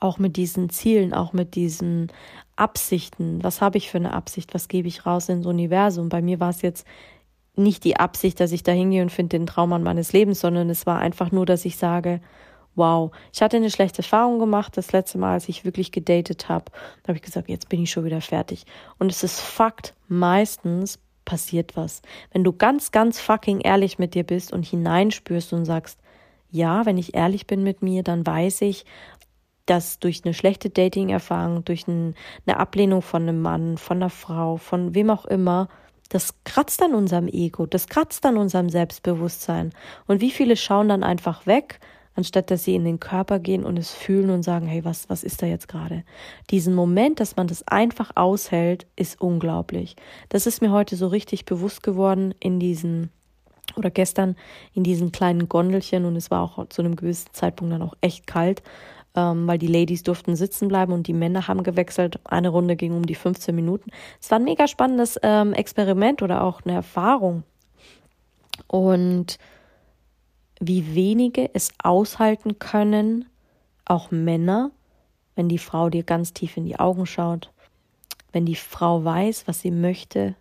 Auch 0.00 0.18
mit 0.18 0.36
diesen 0.36 0.68
Zielen, 0.68 1.14
auch 1.14 1.32
mit 1.32 1.54
diesen 1.54 2.10
Absichten. 2.56 3.42
Was 3.44 3.60
habe 3.60 3.78
ich 3.78 3.88
für 3.88 3.98
eine 3.98 4.12
Absicht? 4.12 4.52
Was 4.52 4.66
gebe 4.66 4.88
ich 4.88 5.06
raus 5.06 5.28
ins 5.28 5.46
Universum? 5.46 6.08
Bei 6.08 6.22
mir 6.22 6.40
war 6.40 6.50
es 6.50 6.62
jetzt 6.62 6.86
nicht 7.54 7.84
die 7.84 7.96
Absicht, 7.96 8.40
dass 8.40 8.52
ich 8.52 8.62
da 8.62 8.72
hingehe 8.72 9.02
und 9.02 9.10
finde 9.10 9.38
den 9.38 9.46
Traummann 9.46 9.82
meines 9.82 10.12
Lebens, 10.12 10.40
sondern 10.40 10.70
es 10.70 10.86
war 10.86 10.98
einfach 10.98 11.32
nur, 11.32 11.46
dass 11.46 11.64
ich 11.64 11.76
sage, 11.76 12.20
wow, 12.74 13.10
ich 13.32 13.42
hatte 13.42 13.58
eine 13.58 13.70
schlechte 13.70 13.98
Erfahrung 13.98 14.38
gemacht, 14.38 14.76
das 14.76 14.92
letzte 14.92 15.18
Mal, 15.18 15.34
als 15.34 15.48
ich 15.48 15.64
wirklich 15.64 15.92
gedatet 15.92 16.48
habe. 16.48 16.66
Da 17.02 17.08
habe 17.08 17.16
ich 17.16 17.22
gesagt, 17.22 17.48
jetzt 17.48 17.68
bin 17.68 17.82
ich 17.82 17.90
schon 17.90 18.04
wieder 18.04 18.20
fertig. 18.20 18.64
Und 18.98 19.10
es 19.10 19.22
ist 19.22 19.40
Fakt, 19.40 19.94
meistens 20.08 20.98
passiert 21.24 21.76
was. 21.76 22.02
Wenn 22.32 22.44
du 22.44 22.52
ganz, 22.52 22.90
ganz 22.90 23.20
fucking 23.20 23.60
ehrlich 23.60 23.98
mit 23.98 24.14
dir 24.14 24.24
bist 24.24 24.52
und 24.52 24.64
hineinspürst 24.64 25.52
und 25.52 25.64
sagst, 25.64 26.00
ja, 26.50 26.84
wenn 26.86 26.98
ich 26.98 27.14
ehrlich 27.14 27.46
bin 27.46 27.62
mit 27.62 27.82
mir, 27.82 28.02
dann 28.02 28.26
weiß 28.26 28.62
ich, 28.62 28.84
dass 29.66 29.98
durch 29.98 30.22
eine 30.24 30.34
schlechte 30.34 30.70
Dating-Erfahrung, 30.70 31.64
durch 31.64 31.86
eine 31.86 32.14
Ablehnung 32.46 33.02
von 33.02 33.22
einem 33.22 33.40
Mann, 33.40 33.78
von 33.78 33.98
einer 33.98 34.10
Frau, 34.10 34.56
von 34.56 34.94
wem 34.94 35.10
auch 35.10 35.24
immer, 35.24 35.68
das 36.12 36.34
kratzt 36.44 36.82
an 36.82 36.94
unserem 36.94 37.26
Ego, 37.26 37.64
das 37.64 37.86
kratzt 37.86 38.26
an 38.26 38.36
unserem 38.36 38.68
Selbstbewusstsein. 38.68 39.72
Und 40.06 40.20
wie 40.20 40.30
viele 40.30 40.58
schauen 40.58 40.90
dann 40.90 41.02
einfach 41.02 41.46
weg, 41.46 41.80
anstatt 42.14 42.50
dass 42.50 42.64
sie 42.64 42.74
in 42.74 42.84
den 42.84 43.00
Körper 43.00 43.38
gehen 43.38 43.64
und 43.64 43.78
es 43.78 43.92
fühlen 43.92 44.28
und 44.28 44.42
sagen, 44.42 44.66
hey, 44.66 44.84
was, 44.84 45.08
was 45.08 45.24
ist 45.24 45.40
da 45.40 45.46
jetzt 45.46 45.68
gerade? 45.68 46.04
Diesen 46.50 46.74
Moment, 46.74 47.18
dass 47.18 47.36
man 47.36 47.46
das 47.46 47.66
einfach 47.66 48.10
aushält, 48.14 48.86
ist 48.94 49.22
unglaublich. 49.22 49.96
Das 50.28 50.46
ist 50.46 50.60
mir 50.60 50.70
heute 50.70 50.96
so 50.96 51.06
richtig 51.06 51.46
bewusst 51.46 51.82
geworden 51.82 52.34
in 52.40 52.60
diesen 52.60 53.08
oder 53.76 53.90
gestern 53.90 54.36
in 54.74 54.82
diesen 54.82 55.12
kleinen 55.12 55.48
Gondelchen 55.48 56.04
und 56.04 56.14
es 56.16 56.30
war 56.30 56.42
auch 56.42 56.68
zu 56.68 56.82
einem 56.82 56.94
gewissen 56.94 57.32
Zeitpunkt 57.32 57.72
dann 57.72 57.80
auch 57.80 57.94
echt 58.02 58.26
kalt 58.26 58.62
ähm, 59.14 59.46
weil 59.46 59.58
die 59.58 59.66
Ladies 59.66 60.02
durften 60.02 60.36
sitzen 60.36 60.68
bleiben 60.68 60.92
und 60.92 61.06
die 61.06 61.12
Männer 61.12 61.48
haben 61.48 61.62
gewechselt. 61.62 62.18
Eine 62.24 62.48
Runde 62.48 62.76
ging 62.76 62.92
um 62.92 63.06
die 63.06 63.14
15 63.14 63.54
Minuten. 63.54 63.90
Es 64.20 64.30
war 64.30 64.38
ein 64.38 64.44
mega 64.44 64.66
spannendes 64.66 65.18
ähm, 65.22 65.52
Experiment 65.52 66.22
oder 66.22 66.42
auch 66.42 66.62
eine 66.64 66.74
Erfahrung. 66.74 67.42
Und 68.66 69.38
wie 70.60 70.94
wenige 70.94 71.50
es 71.54 71.72
aushalten 71.82 72.58
können, 72.58 73.26
auch 73.84 74.10
Männer, 74.10 74.70
wenn 75.34 75.48
die 75.48 75.58
Frau 75.58 75.90
dir 75.90 76.04
ganz 76.04 76.32
tief 76.32 76.56
in 76.56 76.64
die 76.64 76.78
Augen 76.78 77.06
schaut, 77.06 77.50
wenn 78.32 78.46
die 78.46 78.56
Frau 78.56 79.04
weiß, 79.04 79.46
was 79.46 79.60
sie 79.60 79.70
möchte, 79.70 80.36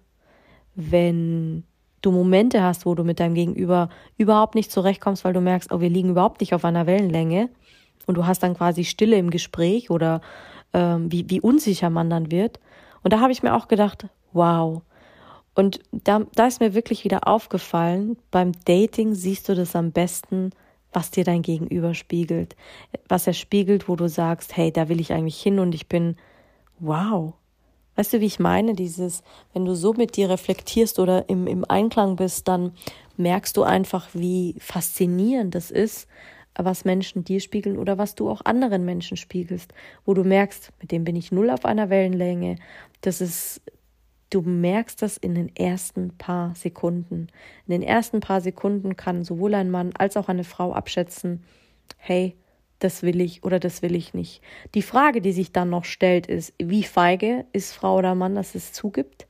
wenn 0.76 1.64
du 2.02 2.12
Momente 2.12 2.64
hast, 2.64 2.86
wo 2.86 2.96
du 2.96 3.04
mit 3.04 3.20
deinem 3.20 3.36
Gegenüber 3.36 3.90
überhaupt 4.18 4.56
nicht 4.56 4.72
zurechtkommst, 4.72 5.24
weil 5.24 5.34
du 5.34 5.42
merkst, 5.42 5.72
oh, 5.72 5.82
wir 5.82 5.90
liegen 5.90 6.10
überhaupt 6.10 6.42
nicht 6.42 6.54
auf 6.54 6.66
einer 6.66 6.88
Wellenlänge, 6.88 7.50
und 8.08 8.16
du 8.16 8.26
hast 8.26 8.44
dann 8.44 8.56
quasi 8.56 8.84
Stille 8.84 9.18
im 9.18 9.30
Gespräch 9.30 9.90
oder 9.90 10.22
ähm, 10.74 11.12
wie, 11.12 11.30
wie 11.30 11.42
unsicher 11.42 11.90
man 11.90 12.10
dann 12.10 12.32
wird. 12.32 12.60
Und 13.04 13.14
da 13.14 13.20
habe 13.20 13.32
ich 13.32 13.44
mir 13.44 13.56
auch 13.56 13.68
gedacht, 13.68 14.08
wow. 14.34 14.82
Und 15.54 15.80
da, 15.92 16.22
da 16.36 16.48
ist 16.48 16.62
mir 16.62 16.74
wirklich 16.74 17.04
wieder 17.04 17.28
aufgefallen, 17.28 18.18
beim 18.32 18.54
Dating 18.66 19.14
siehst 19.14 19.50
du 19.50 19.56
das 19.56 19.76
am 19.76 19.92
besten, 19.92 20.52
was 20.94 21.12
dir 21.12 21.24
dein 21.24 21.42
Gegenüber 21.42 21.94
spiegelt. 21.94 22.56
Was 23.08 23.28
er 23.28 23.34
spiegelt, 23.34 23.88
wo 23.88 23.96
du 23.96 24.08
sagst, 24.08 24.56
hey, 24.56 24.72
da 24.72 24.90
will 24.90 25.00
ich 25.00 25.14
eigentlich 25.14 25.42
hin 25.42 25.60
und 25.60 25.74
ich 25.76 25.88
bin, 25.88 26.16
wow. 26.80 27.34
Weißt 27.96 28.14
du, 28.14 28.22
wie 28.22 28.26
ich 28.26 28.40
meine? 28.40 28.74
Dieses, 28.74 29.24
wenn 29.54 29.66
du 29.66 29.76
so 29.76 29.94
mit 29.94 30.16
dir 30.16 30.30
reflektierst 30.30 31.00
oder 31.00 31.28
im, 31.30 31.48
im 31.48 31.66
Einklang 31.66 32.16
bist, 32.16 32.48
dann 32.48 32.74
merkst 33.18 33.56
du 33.58 33.64
einfach, 33.64 34.10
wie 34.14 34.56
faszinierend 34.60 35.54
das 35.56 35.72
ist, 35.72 36.08
was 36.56 36.86
Menschen 36.86 37.24
dir 37.24 37.40
spiegeln 37.40 37.78
oder 37.78 37.98
was 37.98 38.16
du 38.16 38.30
auch 38.30 38.42
anderen 38.46 38.86
Menschen 38.86 39.18
spiegelst, 39.18 39.74
wo 40.06 40.14
du 40.14 40.24
merkst, 40.24 40.72
mit 40.82 40.92
dem 40.92 41.04
bin 41.04 41.16
ich 41.16 41.32
null 41.32 41.50
auf 41.50 41.66
einer 41.66 41.90
Wellenlänge. 41.90 42.58
Das 43.02 43.22
ist, 43.22 43.62
du 44.30 44.42
merkst 44.42 45.02
das 45.02 45.18
in 45.18 45.36
den 45.36 45.56
ersten 45.56 46.18
paar 46.18 46.54
Sekunden. 46.56 47.28
In 47.68 47.72
den 47.72 47.84
ersten 47.84 48.20
paar 48.20 48.42
Sekunden 48.42 48.98
kann 48.98 49.24
sowohl 49.24 49.54
ein 49.56 49.72
Mann 49.72 49.92
als 49.98 50.18
auch 50.18 50.28
eine 50.28 50.44
Frau 50.44 50.74
abschätzen, 50.74 51.44
hey, 51.98 52.36
das 52.80 53.04
will 53.04 53.22
ich 53.22 53.44
oder 53.44 53.60
das 53.60 53.82
will 53.82 53.96
ich 53.96 54.14
nicht. 54.14 54.42
Die 54.74 54.82
Frage, 54.82 55.22
die 55.22 55.32
sich 55.32 55.52
dann 55.52 55.70
noch 55.70 55.86
stellt, 55.86 56.28
ist, 56.28 56.54
wie 56.58 56.84
feige 56.84 57.46
ist 57.54 57.74
Frau 57.74 57.98
oder 57.98 58.16
Mann, 58.16 58.36
dass 58.36 58.56
es 58.56 58.74
zugibt? 58.74 59.28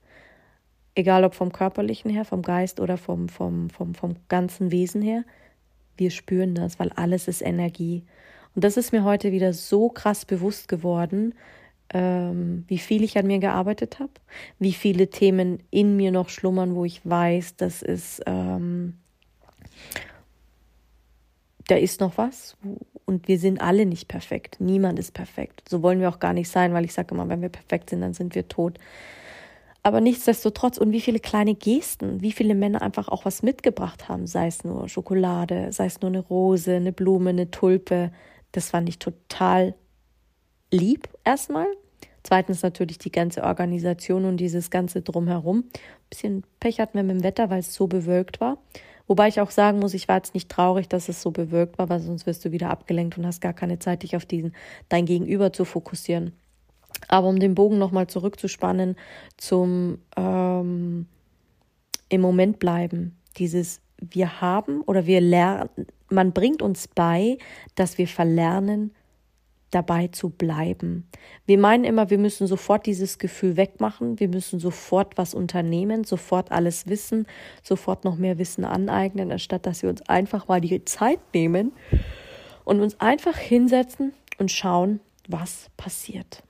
Egal 0.95 1.23
ob 1.23 1.35
vom 1.35 1.51
körperlichen 1.51 2.09
her, 2.11 2.25
vom 2.25 2.41
Geist 2.41 2.79
oder 2.79 2.97
vom, 2.97 3.29
vom, 3.29 3.69
vom, 3.69 3.93
vom 3.93 4.15
ganzen 4.27 4.71
Wesen 4.71 5.01
her. 5.01 5.23
Wir 6.01 6.09
spüren 6.09 6.55
das, 6.55 6.79
weil 6.79 6.89
alles 6.95 7.27
ist 7.27 7.43
Energie. 7.43 8.01
Und 8.55 8.63
das 8.63 8.75
ist 8.75 8.91
mir 8.91 9.03
heute 9.03 9.31
wieder 9.31 9.53
so 9.53 9.87
krass 9.87 10.25
bewusst 10.25 10.67
geworden, 10.67 11.35
ähm, 11.93 12.65
wie 12.67 12.79
viel 12.79 13.03
ich 13.03 13.19
an 13.19 13.27
mir 13.27 13.37
gearbeitet 13.37 13.99
habe, 13.99 14.09
wie 14.57 14.73
viele 14.73 15.11
Themen 15.11 15.61
in 15.69 15.97
mir 15.97 16.11
noch 16.11 16.29
schlummern, 16.29 16.73
wo 16.73 16.85
ich 16.85 17.07
weiß, 17.07 17.55
das 17.57 17.83
ist, 17.83 18.23
ähm, 18.25 18.97
da 21.67 21.75
ist 21.75 22.01
noch 22.01 22.17
was. 22.17 22.57
Und 23.05 23.27
wir 23.27 23.37
sind 23.37 23.61
alle 23.61 23.85
nicht 23.85 24.07
perfekt. 24.07 24.55
Niemand 24.57 24.97
ist 24.97 25.13
perfekt. 25.13 25.69
So 25.69 25.83
wollen 25.83 25.99
wir 25.99 26.09
auch 26.09 26.19
gar 26.19 26.33
nicht 26.33 26.49
sein, 26.49 26.73
weil 26.73 26.85
ich 26.85 26.93
sage 26.93 27.13
immer, 27.13 27.29
wenn 27.29 27.43
wir 27.43 27.49
perfekt 27.49 27.91
sind, 27.91 28.01
dann 28.01 28.15
sind 28.15 28.33
wir 28.33 28.47
tot. 28.47 28.79
Aber 29.83 29.99
nichtsdestotrotz, 29.99 30.77
und 30.77 30.91
wie 30.91 31.01
viele 31.01 31.19
kleine 31.19 31.55
Gesten, 31.55 32.21
wie 32.21 32.31
viele 32.31 32.53
Männer 32.53 32.81
einfach 32.83 33.07
auch 33.07 33.25
was 33.25 33.41
mitgebracht 33.41 34.09
haben, 34.09 34.27
sei 34.27 34.47
es 34.47 34.63
nur 34.63 34.87
Schokolade, 34.87 35.71
sei 35.71 35.85
es 35.85 36.01
nur 36.01 36.09
eine 36.09 36.19
Rose, 36.19 36.75
eine 36.75 36.91
Blume, 36.91 37.31
eine 37.31 37.49
Tulpe, 37.49 38.11
das 38.51 38.69
fand 38.69 38.89
ich 38.89 38.99
total 38.99 39.73
lieb 40.71 41.09
erstmal. 41.23 41.67
Zweitens 42.23 42.61
natürlich 42.61 42.99
die 42.99 43.11
ganze 43.11 43.43
Organisation 43.43 44.25
und 44.25 44.37
dieses 44.37 44.69
ganze 44.69 45.01
Drumherum. 45.01 45.65
Ein 45.73 46.09
bisschen 46.09 46.43
Pech 46.59 46.79
hatten 46.79 46.95
wir 46.95 47.03
mit 47.03 47.17
dem 47.17 47.23
Wetter, 47.23 47.49
weil 47.49 47.59
es 47.59 47.73
so 47.73 47.87
bewölkt 47.87 48.39
war. 48.39 48.59
Wobei 49.07 49.27
ich 49.27 49.41
auch 49.41 49.51
sagen 49.51 49.79
muss, 49.79 49.95
ich 49.95 50.07
war 50.07 50.17
jetzt 50.17 50.35
nicht 50.35 50.47
traurig, 50.47 50.87
dass 50.87 51.09
es 51.09 51.21
so 51.21 51.31
bewölkt 51.31 51.79
war, 51.79 51.89
weil 51.89 51.99
sonst 51.99 52.27
wirst 52.27 52.45
du 52.45 52.51
wieder 52.51 52.69
abgelenkt 52.69 53.17
und 53.17 53.25
hast 53.25 53.41
gar 53.41 53.53
keine 53.53 53.79
Zeit, 53.79 54.03
dich 54.03 54.15
auf 54.15 54.25
diesen, 54.25 54.55
dein 54.89 55.05
Gegenüber 55.05 55.51
zu 55.51 55.65
fokussieren. 55.65 56.33
Aber 57.07 57.27
um 57.27 57.39
den 57.39 57.55
Bogen 57.55 57.77
nochmal 57.77 58.07
zurückzuspannen 58.07 58.95
zum 59.37 59.99
ähm, 60.15 61.07
im 62.09 62.21
Moment 62.21 62.59
bleiben, 62.59 63.17
dieses 63.37 63.81
wir 63.97 64.41
haben 64.41 64.81
oder 64.81 65.05
wir 65.05 65.21
lernen, 65.21 65.69
man 66.09 66.33
bringt 66.33 66.61
uns 66.61 66.87
bei, 66.87 67.37
dass 67.75 67.97
wir 67.97 68.07
verlernen, 68.07 68.93
dabei 69.71 70.07
zu 70.07 70.29
bleiben. 70.29 71.07
Wir 71.45 71.57
meinen 71.57 71.85
immer, 71.85 72.09
wir 72.09 72.17
müssen 72.17 72.45
sofort 72.45 72.85
dieses 72.85 73.17
Gefühl 73.17 73.55
wegmachen, 73.55 74.19
wir 74.19 74.27
müssen 74.27 74.59
sofort 74.59 75.17
was 75.17 75.33
unternehmen, 75.33 76.03
sofort 76.03 76.51
alles 76.51 76.87
wissen, 76.87 77.25
sofort 77.63 78.03
noch 78.03 78.17
mehr 78.17 78.37
Wissen 78.37 78.65
aneignen, 78.65 79.31
anstatt 79.31 79.65
dass 79.65 79.81
wir 79.81 79.89
uns 79.89 80.01
einfach 80.03 80.49
mal 80.49 80.59
die 80.59 80.83
Zeit 80.83 81.19
nehmen 81.33 81.71
und 82.65 82.81
uns 82.81 82.99
einfach 82.99 83.37
hinsetzen 83.37 84.13
und 84.37 84.51
schauen, 84.51 84.99
was 85.27 85.67
passiert. 85.77 86.43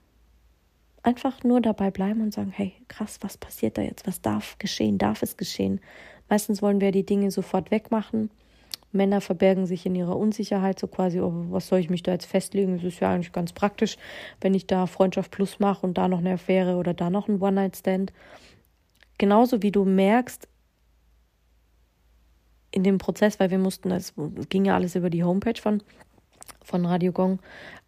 Einfach 1.02 1.42
nur 1.42 1.60
dabei 1.60 1.90
bleiben 1.90 2.20
und 2.20 2.32
sagen, 2.32 2.52
hey, 2.54 2.74
krass, 2.88 3.18
was 3.22 3.36
passiert 3.36 3.76
da 3.76 3.82
jetzt? 3.82 4.06
Was 4.06 4.20
darf 4.20 4.58
geschehen? 4.58 4.98
Darf 4.98 5.22
es 5.22 5.36
geschehen? 5.36 5.80
Meistens 6.28 6.62
wollen 6.62 6.80
wir 6.80 6.92
die 6.92 7.04
Dinge 7.04 7.30
sofort 7.30 7.70
wegmachen 7.70 8.30
Männer 8.92 9.22
verbergen 9.22 9.66
sich 9.66 9.86
in 9.86 9.94
ihrer 9.94 10.16
Unsicherheit, 10.16 10.78
so 10.78 10.86
quasi, 10.86 11.18
oh, 11.20 11.32
was 11.50 11.68
soll 11.68 11.78
ich 11.78 11.90
mich 11.90 12.02
da 12.02 12.12
jetzt 12.12 12.26
festlegen? 12.26 12.76
Das 12.76 12.84
ist 12.84 13.00
ja 13.00 13.12
eigentlich 13.12 13.32
ganz 13.32 13.52
praktisch, 13.52 13.96
wenn 14.40 14.54
ich 14.54 14.66
da 14.66 14.86
Freundschaft 14.86 15.30
plus 15.30 15.58
mache 15.58 15.86
und 15.86 15.96
da 15.96 16.08
noch 16.08 16.18
eine 16.18 16.34
Affäre 16.34 16.76
oder 16.76 16.92
da 16.92 17.08
noch 17.08 17.28
ein 17.28 17.40
One-Night-Stand. 17.40 18.12
Genauso 19.16 19.62
wie 19.62 19.72
du 19.72 19.84
merkst, 19.84 20.46
in 22.70 22.84
dem 22.84 22.98
Prozess, 22.98 23.40
weil 23.40 23.50
wir 23.50 23.58
mussten, 23.58 23.90
es 23.90 24.14
ging 24.48 24.64
ja 24.64 24.74
alles 24.74 24.94
über 24.94 25.10
die 25.10 25.24
Homepage 25.24 25.60
von, 25.60 25.82
von 26.72 26.86
Radio 26.86 27.12
Gong, 27.12 27.38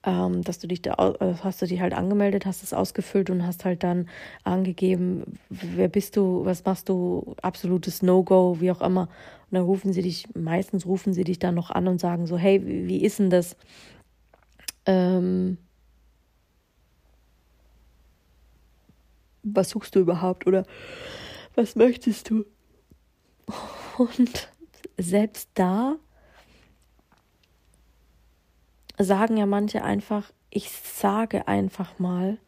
ähm, 0.05 0.43
dass 0.43 0.59
du 0.59 0.69
dich 0.69 0.83
da, 0.83 1.15
äh, 1.19 1.35
hast 1.43 1.63
du 1.63 1.67
dich 1.67 1.81
halt 1.81 1.95
angemeldet, 1.95 2.45
hast 2.45 2.63
es 2.63 2.75
ausgefüllt 2.75 3.31
und 3.31 3.47
hast 3.47 3.65
halt 3.65 3.83
dann 3.83 4.09
angegeben, 4.45 5.39
wer 5.49 5.89
bist 5.89 6.19
du, 6.19 6.45
was 6.45 6.65
machst 6.67 6.91
du, 6.91 7.35
absolutes 7.41 8.03
No-Go, 8.03 8.59
wie 8.61 8.71
auch 8.71 8.83
immer. 8.83 9.09
Und 9.51 9.53
dann 9.53 9.65
rufen 9.65 9.95
sie 9.95 10.03
dich, 10.03 10.27
meistens 10.35 10.85
rufen 10.85 11.15
sie 11.15 11.25
dich 11.25 11.39
dann 11.39 11.55
noch 11.55 11.71
an 11.71 11.89
und 11.89 11.99
sagen 11.99 12.27
so, 12.27 12.37
hey, 12.37 12.61
wie 12.63 13.03
ist 13.03 13.19
denn 13.19 13.31
das? 13.31 13.57
Ähm, 14.85 15.57
was 19.43 19.71
suchst 19.71 19.95
du 19.95 20.01
überhaupt 20.01 20.47
oder 20.47 20.67
was 21.55 21.75
möchtest 21.75 22.29
du? 22.29 22.45
Und 23.97 24.51
selbst 24.99 25.49
da 25.55 25.97
sagen 28.99 29.37
ja 29.37 29.47
manche 29.47 29.83
einfach, 29.83 30.33
ich 30.51 30.71
sage 30.71 31.49
einfach 31.49 31.99
mal 31.99 32.39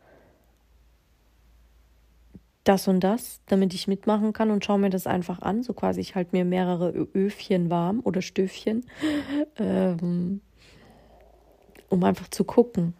das 2.67 2.89
und 2.89 3.01
das, 3.01 3.41
damit 3.47 3.75
ich 3.75 3.87
mitmachen 3.87 4.33
kann 4.33 4.51
und 4.51 4.65
schaue 4.65 4.79
mir 4.79 4.91
das 4.91 5.07
einfach 5.07 5.41
an. 5.41 5.63
So 5.63 5.73
quasi, 5.73 6.01
ich 6.01 6.15
halte 6.15 6.35
mir 6.35 6.45
mehrere 6.45 6.89
Öfchen 7.15 7.71
warm 7.71 8.01
oder 8.03 8.23
Stöfchen, 8.23 8.85
ähm, 9.57 10.41
um 11.89 12.03
einfach 12.03 12.29
zu 12.29 12.45
gucken. 12.45 12.95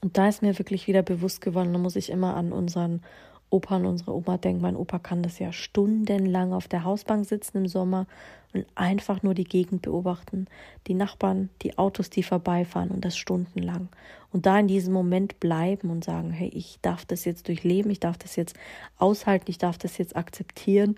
Und 0.00 0.16
da 0.16 0.28
ist 0.28 0.42
mir 0.42 0.58
wirklich 0.58 0.86
wieder 0.86 1.02
bewusst 1.02 1.40
geworden, 1.40 1.72
da 1.72 1.78
muss 1.78 1.96
ich 1.96 2.10
immer 2.10 2.36
an 2.36 2.52
unseren 2.52 3.02
Opa 3.54 3.76
und 3.76 3.86
unsere 3.86 4.14
Oma 4.14 4.36
denken. 4.36 4.62
Mein 4.62 4.74
Opa 4.74 4.98
kann 4.98 5.22
das 5.22 5.38
ja 5.38 5.52
stundenlang 5.52 6.52
auf 6.52 6.66
der 6.66 6.82
Hausbank 6.82 7.24
sitzen 7.24 7.58
im 7.58 7.68
Sommer 7.68 8.06
und 8.52 8.66
einfach 8.74 9.22
nur 9.22 9.34
die 9.34 9.44
Gegend 9.44 9.82
beobachten, 9.82 10.46
die 10.88 10.94
Nachbarn, 10.94 11.50
die 11.62 11.78
Autos, 11.78 12.10
die 12.10 12.24
vorbeifahren 12.24 12.90
und 12.90 13.04
das 13.04 13.16
stundenlang. 13.16 13.88
Und 14.32 14.46
da 14.46 14.58
in 14.58 14.66
diesem 14.66 14.92
Moment 14.92 15.38
bleiben 15.38 15.90
und 15.90 16.04
sagen, 16.04 16.32
hey, 16.32 16.48
ich 16.48 16.78
darf 16.82 17.04
das 17.04 17.24
jetzt 17.24 17.46
durchleben, 17.46 17.92
ich 17.92 18.00
darf 18.00 18.18
das 18.18 18.34
jetzt 18.34 18.56
aushalten, 18.98 19.46
ich 19.48 19.58
darf 19.58 19.78
das 19.78 19.98
jetzt 19.98 20.16
akzeptieren. 20.16 20.96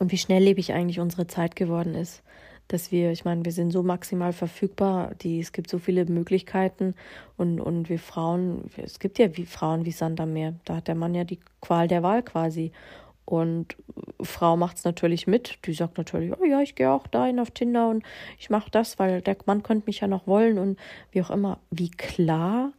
Und 0.00 0.10
wie 0.10 0.18
schnelllebig 0.18 0.72
eigentlich 0.72 0.98
unsere 0.98 1.28
Zeit 1.28 1.54
geworden 1.54 1.94
ist 1.94 2.22
dass 2.68 2.90
wir, 2.90 3.12
ich 3.12 3.24
meine, 3.24 3.44
wir 3.44 3.52
sind 3.52 3.70
so 3.70 3.82
maximal 3.82 4.32
verfügbar, 4.32 5.14
die, 5.22 5.40
es 5.40 5.52
gibt 5.52 5.70
so 5.70 5.78
viele 5.78 6.04
Möglichkeiten 6.06 6.94
und, 7.36 7.60
und 7.60 7.88
wir 7.88 7.98
Frauen, 7.98 8.68
es 8.76 8.98
gibt 8.98 9.18
ja 9.18 9.36
wie 9.36 9.46
Frauen 9.46 9.84
wie 9.84 9.92
Sand 9.92 10.20
am 10.20 10.32
Meer, 10.32 10.54
da 10.64 10.76
hat 10.76 10.88
der 10.88 10.96
Mann 10.96 11.14
ja 11.14 11.24
die 11.24 11.40
Qual 11.60 11.88
der 11.88 12.02
Wahl 12.02 12.22
quasi. 12.22 12.72
Und 13.24 13.76
Frau 14.20 14.56
macht 14.56 14.76
es 14.76 14.84
natürlich 14.84 15.26
mit. 15.26 15.58
Die 15.66 15.72
sagt 15.72 15.98
natürlich, 15.98 16.32
oh 16.38 16.44
ja, 16.44 16.60
ich 16.60 16.76
gehe 16.76 16.92
auch 16.92 17.08
dahin 17.08 17.40
auf 17.40 17.50
Tinder 17.50 17.88
und 17.88 18.04
ich 18.38 18.50
mache 18.50 18.70
das, 18.70 19.00
weil 19.00 19.20
der 19.20 19.36
Mann 19.46 19.64
könnte 19.64 19.86
mich 19.86 19.98
ja 19.98 20.06
noch 20.06 20.28
wollen 20.28 20.58
und 20.58 20.78
wie 21.10 21.22
auch 21.22 21.30
immer. 21.30 21.58
Wie 21.72 21.90
klar 21.90 22.72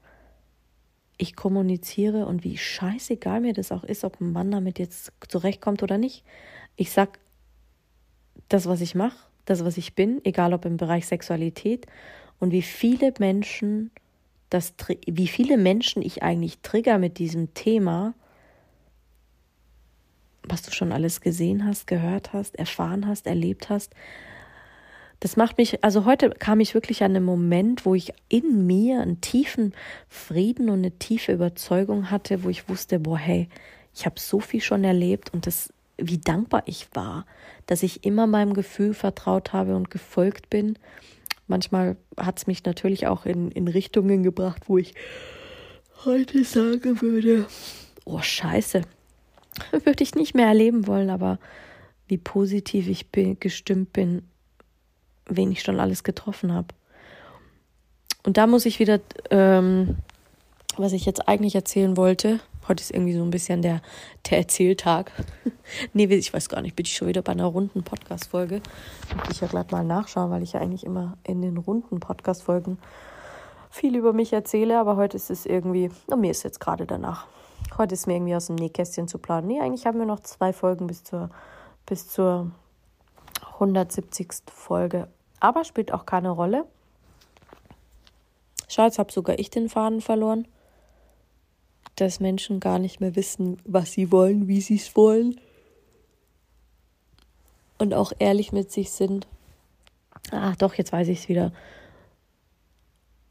ich 1.17 1.35
kommuniziere 1.35 2.25
und 2.27 2.45
wie 2.45 2.57
scheißegal 2.57 3.41
mir 3.41 3.53
das 3.53 3.73
auch 3.73 3.83
ist, 3.83 4.05
ob 4.05 4.21
ein 4.21 4.31
Mann 4.31 4.51
damit 4.51 4.79
jetzt 4.79 5.11
zurechtkommt 5.27 5.83
oder 5.83 5.97
nicht. 5.97 6.23
Ich 6.77 6.91
sag 6.91 7.19
das, 8.47 8.67
was 8.67 8.79
ich 8.79 8.95
mache 8.95 9.26
das, 9.49 9.65
was 9.65 9.77
ich 9.77 9.95
bin, 9.95 10.21
egal 10.23 10.53
ob 10.53 10.65
im 10.65 10.77
Bereich 10.77 11.07
Sexualität 11.07 11.85
und 12.39 12.51
wie 12.51 12.61
viele 12.61 13.13
Menschen 13.19 13.91
das, 14.49 14.73
wie 15.05 15.27
viele 15.27 15.57
Menschen 15.57 16.01
ich 16.01 16.23
eigentlich 16.23 16.59
trigger 16.59 16.97
mit 16.97 17.17
diesem 17.17 17.53
Thema, 17.53 18.13
was 20.43 20.61
du 20.61 20.71
schon 20.71 20.91
alles 20.91 21.21
gesehen 21.21 21.65
hast, 21.65 21.87
gehört 21.87 22.31
hast, 22.33 22.55
erfahren 22.55 23.07
hast, 23.07 23.27
erlebt 23.27 23.69
hast. 23.69 23.93
Das 25.19 25.35
macht 25.35 25.57
mich, 25.57 25.83
also 25.83 26.05
heute 26.05 26.29
kam 26.29 26.59
ich 26.59 26.73
wirklich 26.73 27.03
an 27.03 27.15
einen 27.15 27.25
Moment, 27.25 27.85
wo 27.85 27.95
ich 27.95 28.13
in 28.29 28.65
mir 28.67 29.01
einen 29.01 29.19
tiefen 29.19 29.73
Frieden 30.07 30.69
und 30.69 30.79
eine 30.79 30.91
tiefe 30.91 31.33
Überzeugung 31.33 32.11
hatte, 32.11 32.43
wo 32.43 32.49
ich 32.49 32.69
wusste, 32.69 32.99
boah, 32.99 33.17
hey, 33.17 33.49
ich 33.93 34.05
habe 34.05 34.19
so 34.19 34.39
viel 34.39 34.61
schon 34.61 34.83
erlebt 34.83 35.33
und 35.33 35.47
das 35.47 35.73
wie 35.97 36.19
dankbar 36.19 36.63
ich 36.65 36.87
war, 36.93 37.25
dass 37.65 37.83
ich 37.83 38.03
immer 38.05 38.27
meinem 38.27 38.53
Gefühl 38.53 38.93
vertraut 38.93 39.53
habe 39.53 39.75
und 39.75 39.89
gefolgt 39.89 40.49
bin. 40.49 40.77
Manchmal 41.47 41.97
hat 42.17 42.37
es 42.37 42.47
mich 42.47 42.63
natürlich 42.65 43.07
auch 43.07 43.25
in, 43.25 43.51
in 43.51 43.67
Richtungen 43.67 44.23
gebracht, 44.23 44.63
wo 44.67 44.77
ich 44.77 44.93
heute 46.05 46.43
sagen 46.43 47.01
würde, 47.01 47.47
oh 48.05 48.21
scheiße, 48.21 48.81
würde 49.71 50.03
ich 50.03 50.15
nicht 50.15 50.35
mehr 50.35 50.47
erleben 50.47 50.87
wollen, 50.87 51.09
aber 51.09 51.39
wie 52.07 52.17
positiv 52.17 52.87
ich 52.87 53.11
bin, 53.11 53.39
gestimmt 53.39 53.93
bin, 53.93 54.23
wen 55.27 55.51
ich 55.51 55.61
schon 55.61 55.79
alles 55.79 56.03
getroffen 56.03 56.53
habe. 56.53 56.67
Und 58.23 58.37
da 58.37 58.47
muss 58.47 58.65
ich 58.65 58.79
wieder, 58.79 58.99
ähm, 59.29 59.97
was 60.77 60.93
ich 60.93 61.05
jetzt 61.05 61.27
eigentlich 61.27 61.55
erzählen 61.55 61.97
wollte, 61.97 62.39
heute 62.67 62.81
ist 62.81 62.91
irgendwie 62.91 63.13
so 63.13 63.23
ein 63.23 63.29
bisschen 63.29 63.61
der, 63.61 63.81
der 64.29 64.39
Erzähltag. 64.39 65.11
nee, 65.93 66.05
ich 66.05 66.33
weiß 66.33 66.49
gar 66.49 66.61
nicht, 66.61 66.75
bin 66.75 66.85
ich 66.85 66.95
schon 66.95 67.07
wieder 67.07 67.21
bei 67.21 67.31
einer 67.31 67.45
runden 67.45 67.83
Podcast-Folge. 67.83 68.61
Muss 69.15 69.29
ich 69.31 69.41
ja 69.41 69.47
gleich 69.47 69.71
mal 69.71 69.83
nachschauen, 69.83 70.31
weil 70.31 70.43
ich 70.43 70.53
ja 70.53 70.59
eigentlich 70.59 70.85
immer 70.85 71.17
in 71.23 71.41
den 71.41 71.57
runden 71.57 71.99
Podcast-Folgen 71.99 72.77
viel 73.69 73.95
über 73.95 74.13
mich 74.13 74.33
erzähle, 74.33 74.79
aber 74.79 74.95
heute 74.95 75.17
ist 75.17 75.29
es 75.29 75.45
irgendwie, 75.45 75.91
na, 76.07 76.15
mir 76.15 76.31
ist 76.31 76.43
jetzt 76.43 76.59
gerade 76.59 76.85
danach. 76.85 77.27
Heute 77.77 77.93
ist 77.93 78.07
mir 78.07 78.15
irgendwie 78.15 78.35
aus 78.35 78.47
dem 78.47 78.55
Nähkästchen 78.55 79.07
zu 79.07 79.17
planen. 79.17 79.47
Nee, 79.47 79.61
eigentlich 79.61 79.85
haben 79.85 79.99
wir 79.99 80.05
noch 80.05 80.21
zwei 80.21 80.53
Folgen 80.53 80.87
bis 80.87 81.03
zur, 81.03 81.29
bis 81.85 82.07
zur 82.07 82.51
170. 83.53 84.29
Folge. 84.51 85.07
Aber 85.39 85.63
spielt 85.63 85.93
auch 85.93 86.05
keine 86.05 86.29
Rolle. 86.29 86.65
Schau, 88.67 88.83
jetzt 88.83 88.99
habe 88.99 89.11
sogar 89.11 89.37
ich 89.39 89.49
den 89.49 89.69
Faden 89.69 90.01
verloren. 90.01 90.47
Dass 91.97 92.19
Menschen 92.19 92.59
gar 92.59 92.79
nicht 92.79 93.01
mehr 93.01 93.15
wissen, 93.15 93.57
was 93.65 93.91
sie 93.91 94.11
wollen, 94.11 94.47
wie 94.47 94.61
sie 94.61 94.75
es 94.75 94.95
wollen. 94.95 95.39
Und 97.77 97.93
auch 97.93 98.13
ehrlich 98.17 98.51
mit 98.51 98.71
sich 98.71 98.91
sind. 98.91 99.27
Ach 100.31 100.55
doch, 100.55 100.73
jetzt 100.75 100.93
weiß 100.93 101.09
ich 101.09 101.19
es 101.19 101.29
wieder. 101.29 101.51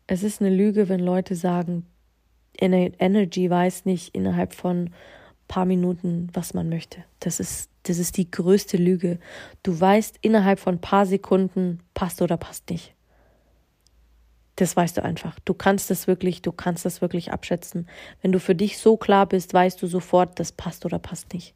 Es 0.06 0.22
ist 0.22 0.40
eine 0.40 0.54
Lüge, 0.54 0.88
wenn 0.88 1.00
Leute 1.00 1.34
sagen, 1.34 1.86
Energy 2.60 3.50
weiß 3.50 3.84
nicht 3.84 4.14
innerhalb 4.14 4.54
von 4.54 4.90
paar 5.48 5.64
Minuten, 5.64 6.28
was 6.32 6.54
man 6.54 6.68
möchte. 6.68 7.04
Das 7.20 7.40
ist, 7.40 7.70
das 7.84 7.98
ist 7.98 8.16
die 8.16 8.30
größte 8.30 8.76
Lüge. 8.76 9.18
Du 9.62 9.78
weißt 9.78 10.18
innerhalb 10.22 10.58
von 10.58 10.80
paar 10.80 11.06
Sekunden, 11.06 11.80
passt 11.94 12.22
oder 12.22 12.36
passt 12.36 12.70
nicht. 12.70 12.95
Das 14.56 14.74
weißt 14.74 14.96
du 14.96 15.04
einfach. 15.04 15.38
Du 15.44 15.52
kannst 15.52 15.90
das 15.90 16.06
wirklich, 16.06 16.40
du 16.40 16.50
kannst 16.50 16.84
das 16.86 17.02
wirklich 17.02 17.30
abschätzen. 17.30 17.86
Wenn 18.22 18.32
du 18.32 18.40
für 18.40 18.54
dich 18.54 18.78
so 18.78 18.96
klar 18.96 19.26
bist, 19.26 19.52
weißt 19.52 19.80
du 19.80 19.86
sofort, 19.86 20.40
das 20.40 20.52
passt 20.52 20.86
oder 20.86 20.98
passt 20.98 21.34
nicht. 21.34 21.54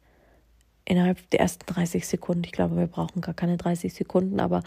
Innerhalb 0.85 1.29
der 1.31 1.39
ersten 1.39 1.65
30 1.65 2.07
Sekunden. 2.07 2.43
Ich 2.43 2.51
glaube, 2.51 2.77
wir 2.77 2.87
brauchen 2.87 3.21
gar 3.21 3.33
keine 3.33 3.57
30 3.57 3.93
Sekunden, 3.93 4.39
aber 4.39 4.63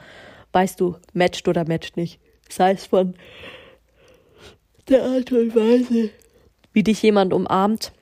weißt 0.52 0.80
du, 0.80 0.96
matcht 1.12 1.46
oder 1.46 1.66
matcht 1.66 1.96
nicht. 1.96 2.18
Sei 2.48 2.72
es 2.72 2.86
von 2.86 3.14
der 4.88 5.04
Art 5.04 5.32
und 5.32 5.54
Weise, 5.54 6.10
wie 6.72 6.82
dich 6.82 7.02
jemand 7.02 7.32
umarmt, 7.32 7.92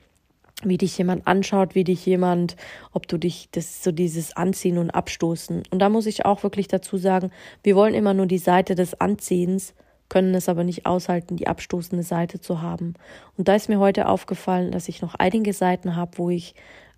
wie 0.63 0.77
dich 0.77 0.97
jemand 0.97 1.27
anschaut, 1.27 1.75
wie 1.75 1.83
dich 1.83 2.05
jemand, 2.05 2.55
ob 2.91 3.07
du 3.07 3.17
dich, 3.17 3.49
das 3.51 3.83
so 3.83 3.91
dieses 3.91 4.35
Anziehen 4.35 4.77
und 4.77 4.89
Abstoßen. 4.89 5.63
Und 5.69 5.79
da 5.79 5.89
muss 5.89 6.05
ich 6.05 6.25
auch 6.25 6.43
wirklich 6.43 6.67
dazu 6.67 6.97
sagen, 6.97 7.31
wir 7.63 7.75
wollen 7.75 7.93
immer 7.93 8.13
nur 8.13 8.25
die 8.25 8.37
Seite 8.37 8.75
des 8.75 8.99
Anziehens, 8.99 9.73
können 10.09 10.35
es 10.35 10.49
aber 10.49 10.63
nicht 10.63 10.85
aushalten, 10.85 11.35
die 11.35 11.47
abstoßende 11.47 12.03
Seite 12.03 12.39
zu 12.39 12.61
haben. 12.61 12.93
Und 13.37 13.47
da 13.47 13.55
ist 13.55 13.69
mir 13.69 13.79
heute 13.79 14.07
aufgefallen, 14.07 14.71
dass 14.71 14.89
ich 14.89 15.01
noch 15.01 15.15
einige 15.15 15.53
Seiten 15.53 15.95
habe, 15.95 16.17
wo 16.17 16.29
ich 16.29 16.55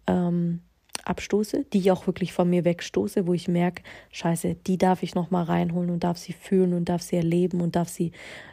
ähm, 0.07 0.61
abstoße, 1.05 1.65
die 1.71 1.79
ich 1.79 1.91
auch 1.91 2.07
wirklich 2.07 2.33
von 2.33 2.49
mir 2.49 2.65
wegstoße, 2.65 3.27
wo 3.27 3.33
ich 3.33 3.47
merke, 3.47 3.83
scheiße, 4.11 4.55
die 4.67 4.77
darf 4.77 5.03
ich 5.03 5.15
noch 5.15 5.31
mal 5.31 5.43
reinholen 5.43 5.89
und 5.89 6.03
darf 6.03 6.17
sie 6.17 6.33
fühlen 6.33 6.73
und 6.73 6.89
darf 6.89 7.01
sie 7.01 7.15
erleben 7.15 7.61
und 7.61 7.75
darf 7.75 7.89
sie, 7.89 8.11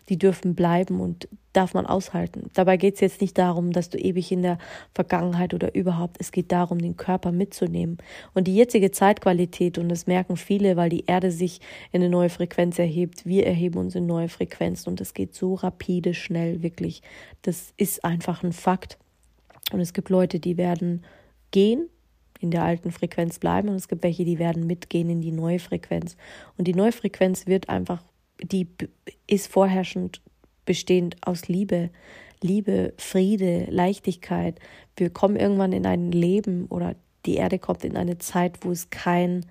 die 0.08 0.18
dürfen 0.18 0.54
bleiben 0.54 1.00
und 1.00 1.28
darf 1.52 1.74
man 1.74 1.86
aushalten. 1.86 2.50
Dabei 2.54 2.76
geht 2.76 2.94
es 2.94 3.00
jetzt 3.00 3.20
nicht 3.20 3.36
darum, 3.36 3.72
dass 3.72 3.90
du 3.90 3.98
ewig 3.98 4.32
in 4.32 4.42
der 4.42 4.58
Vergangenheit 4.94 5.54
oder 5.54 5.74
überhaupt, 5.74 6.16
es 6.18 6.32
geht 6.32 6.50
darum, 6.52 6.78
den 6.78 6.96
Körper 6.96 7.32
mitzunehmen. 7.32 7.98
Und 8.34 8.46
die 8.48 8.56
jetzige 8.56 8.90
Zeitqualität, 8.90 9.78
und 9.78 9.88
das 9.88 10.06
merken 10.06 10.36
viele, 10.36 10.76
weil 10.76 10.88
die 10.88 11.04
Erde 11.06 11.30
sich 11.30 11.60
in 11.90 12.00
eine 12.00 12.10
neue 12.10 12.30
Frequenz 12.30 12.78
erhebt, 12.78 13.26
wir 13.26 13.46
erheben 13.46 13.78
uns 13.78 13.94
in 13.94 14.06
neue 14.06 14.28
Frequenzen 14.28 14.90
und 14.90 15.00
es 15.00 15.14
geht 15.14 15.34
so 15.34 15.54
rapide, 15.54 16.14
schnell, 16.14 16.62
wirklich. 16.62 17.02
Das 17.42 17.74
ist 17.76 18.04
einfach 18.04 18.42
ein 18.42 18.52
Fakt. 18.52 18.98
Und 19.72 19.80
es 19.80 19.92
gibt 19.92 20.10
Leute, 20.10 20.40
die 20.40 20.56
werden 20.56 21.04
gehen, 21.50 21.88
in 22.42 22.50
der 22.50 22.64
alten 22.64 22.90
Frequenz 22.90 23.38
bleiben 23.38 23.68
und 23.68 23.76
es 23.76 23.88
gibt 23.88 24.02
welche, 24.02 24.24
die 24.24 24.38
werden 24.38 24.66
mitgehen 24.66 25.08
in 25.08 25.20
die 25.20 25.32
neue 25.32 25.58
Frequenz. 25.58 26.16
Und 26.56 26.66
die 26.66 26.74
neue 26.74 26.92
Frequenz 26.92 27.46
wird 27.46 27.68
einfach, 27.68 28.02
die 28.42 28.66
ist 29.26 29.46
vorherrschend 29.46 30.20
bestehend 30.64 31.16
aus 31.26 31.48
Liebe. 31.48 31.90
Liebe, 32.40 32.92
Friede, 32.96 33.66
Leichtigkeit. 33.70 34.58
Wir 34.96 35.10
kommen 35.10 35.36
irgendwann 35.36 35.72
in 35.72 35.86
ein 35.86 36.10
Leben 36.10 36.66
oder 36.66 36.96
die 37.24 37.36
Erde 37.36 37.60
kommt 37.60 37.84
in 37.84 37.96
eine 37.96 38.18
Zeit, 38.18 38.64
wo 38.64 38.72
es 38.72 38.90
kein 38.90 39.46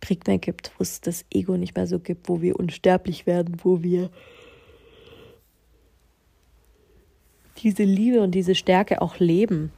Krieg 0.00 0.26
mehr 0.26 0.38
gibt, 0.38 0.72
wo 0.78 0.82
es 0.82 1.00
das 1.00 1.24
Ego 1.32 1.56
nicht 1.56 1.74
mehr 1.74 1.88
so 1.88 1.98
gibt, 1.98 2.28
wo 2.28 2.40
wir 2.40 2.58
unsterblich 2.58 3.26
werden, 3.26 3.56
wo 3.62 3.82
wir 3.82 4.10
diese 7.58 7.84
Liebe 7.84 8.20
und 8.20 8.32
diese 8.32 8.54
Stärke 8.54 9.02
auch 9.02 9.18
leben. 9.18 9.72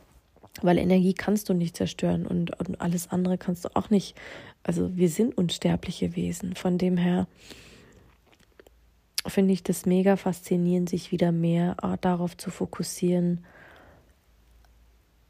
Weil 0.62 0.78
Energie 0.78 1.14
kannst 1.14 1.48
du 1.48 1.54
nicht 1.54 1.76
zerstören 1.76 2.26
und, 2.26 2.58
und 2.60 2.80
alles 2.80 3.10
andere 3.10 3.38
kannst 3.38 3.64
du 3.64 3.74
auch 3.74 3.90
nicht. 3.90 4.16
Also 4.62 4.96
wir 4.96 5.08
sind 5.08 5.36
unsterbliche 5.36 6.14
Wesen. 6.16 6.54
Von 6.54 6.78
dem 6.78 6.96
her 6.96 7.26
finde 9.26 9.52
ich 9.52 9.62
das 9.62 9.86
mega 9.86 10.16
faszinierend, 10.16 10.88
sich 10.88 11.10
wieder 11.10 11.32
mehr 11.32 11.76
äh, 11.82 11.96
darauf 12.00 12.36
zu 12.36 12.50
fokussieren, 12.50 13.44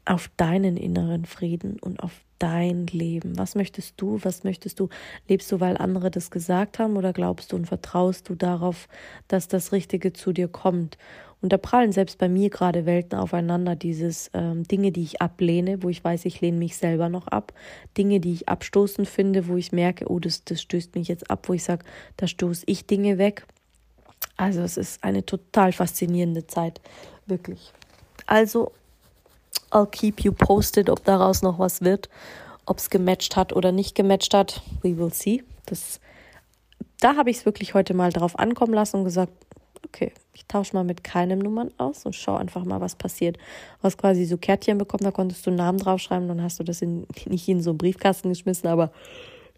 auf 0.05 0.29
deinen 0.37 0.77
inneren 0.77 1.25
Frieden 1.25 1.77
und 1.79 2.01
auf 2.01 2.21
dein 2.39 2.87
Leben. 2.87 3.37
Was 3.37 3.55
möchtest 3.55 3.95
du? 3.97 4.19
Was 4.23 4.43
möchtest 4.43 4.79
du? 4.79 4.89
Lebst 5.27 5.51
du, 5.51 5.59
weil 5.59 5.77
andere 5.77 6.11
das 6.11 6.31
gesagt 6.31 6.79
haben 6.79 6.97
oder 6.97 7.13
glaubst 7.13 7.51
du 7.51 7.55
und 7.55 7.65
vertraust 7.65 8.29
du 8.29 8.35
darauf, 8.35 8.87
dass 9.27 9.47
das 9.47 9.71
Richtige 9.71 10.13
zu 10.13 10.33
dir 10.33 10.47
kommt? 10.47 10.97
Und 11.41 11.53
da 11.53 11.57
prallen 11.57 11.91
selbst 11.91 12.17
bei 12.17 12.27
mir 12.27 12.49
gerade 12.49 12.85
Welten 12.85 13.19
aufeinander, 13.19 13.75
dieses 13.75 14.31
ähm, 14.33 14.63
Dinge, 14.63 14.91
die 14.91 15.03
ich 15.03 15.21
ablehne, 15.21 15.83
wo 15.83 15.89
ich 15.89 16.03
weiß, 16.03 16.25
ich 16.25 16.41
lehne 16.41 16.57
mich 16.57 16.75
selber 16.77 17.09
noch 17.09 17.27
ab, 17.27 17.53
Dinge, 17.97 18.19
die 18.19 18.33
ich 18.33 18.49
abstoßend 18.49 19.07
finde, 19.07 19.47
wo 19.47 19.55
ich 19.55 19.71
merke, 19.71 20.09
oh, 20.09 20.19
das, 20.19 20.43
das 20.43 20.61
stößt 20.61 20.95
mich 20.95 21.07
jetzt 21.07 21.29
ab, 21.29 21.47
wo 21.47 21.53
ich 21.53 21.63
sage, 21.63 21.85
da 22.17 22.27
stoße 22.27 22.63
ich 22.65 22.87
Dinge 22.87 23.17
weg. 23.17 23.45
Also 24.37 24.61
es 24.61 24.75
ist 24.75 25.03
eine 25.03 25.25
total 25.25 25.71
faszinierende 25.71 26.47
Zeit, 26.47 26.81
wirklich. 27.27 27.71
Also, 28.25 28.71
I'll 29.71 29.89
keep 29.89 30.21
you 30.21 30.31
posted, 30.31 30.89
ob 30.89 31.03
daraus 31.03 31.41
noch 31.41 31.59
was 31.59 31.81
wird, 31.81 32.09
ob 32.65 32.77
es 32.77 32.89
gematcht 32.89 33.35
hat 33.35 33.53
oder 33.53 33.71
nicht 33.71 33.95
gematcht 33.95 34.33
hat. 34.33 34.61
We 34.81 34.97
will 34.97 35.13
see. 35.13 35.43
Das, 35.65 35.99
da 36.99 37.15
habe 37.15 37.29
ich 37.29 37.37
es 37.37 37.45
wirklich 37.45 37.73
heute 37.73 37.93
mal 37.93 38.11
drauf 38.11 38.37
ankommen 38.39 38.73
lassen 38.73 38.97
und 38.97 39.03
gesagt, 39.05 39.33
okay, 39.85 40.11
ich 40.33 40.45
tausche 40.47 40.75
mal 40.75 40.83
mit 40.83 41.03
keinem 41.03 41.39
Nummern 41.39 41.71
aus 41.77 42.05
und 42.05 42.15
schau 42.15 42.35
einfach 42.35 42.63
mal, 42.65 42.81
was 42.81 42.95
passiert. 42.95 43.37
Du 43.37 43.83
hast 43.83 43.97
quasi 43.97 44.25
so 44.25 44.37
Kärtchen 44.37 44.77
bekommen, 44.77 45.03
da 45.03 45.11
konntest 45.11 45.45
du 45.45 45.51
einen 45.51 45.57
Namen 45.57 45.77
draufschreiben, 45.77 46.27
dann 46.27 46.41
hast 46.41 46.59
du 46.59 46.63
das 46.63 46.81
in, 46.81 47.07
nicht 47.25 47.47
in 47.47 47.61
so 47.61 47.71
einen 47.71 47.77
Briefkasten 47.77 48.29
geschmissen, 48.29 48.67
aber 48.67 48.91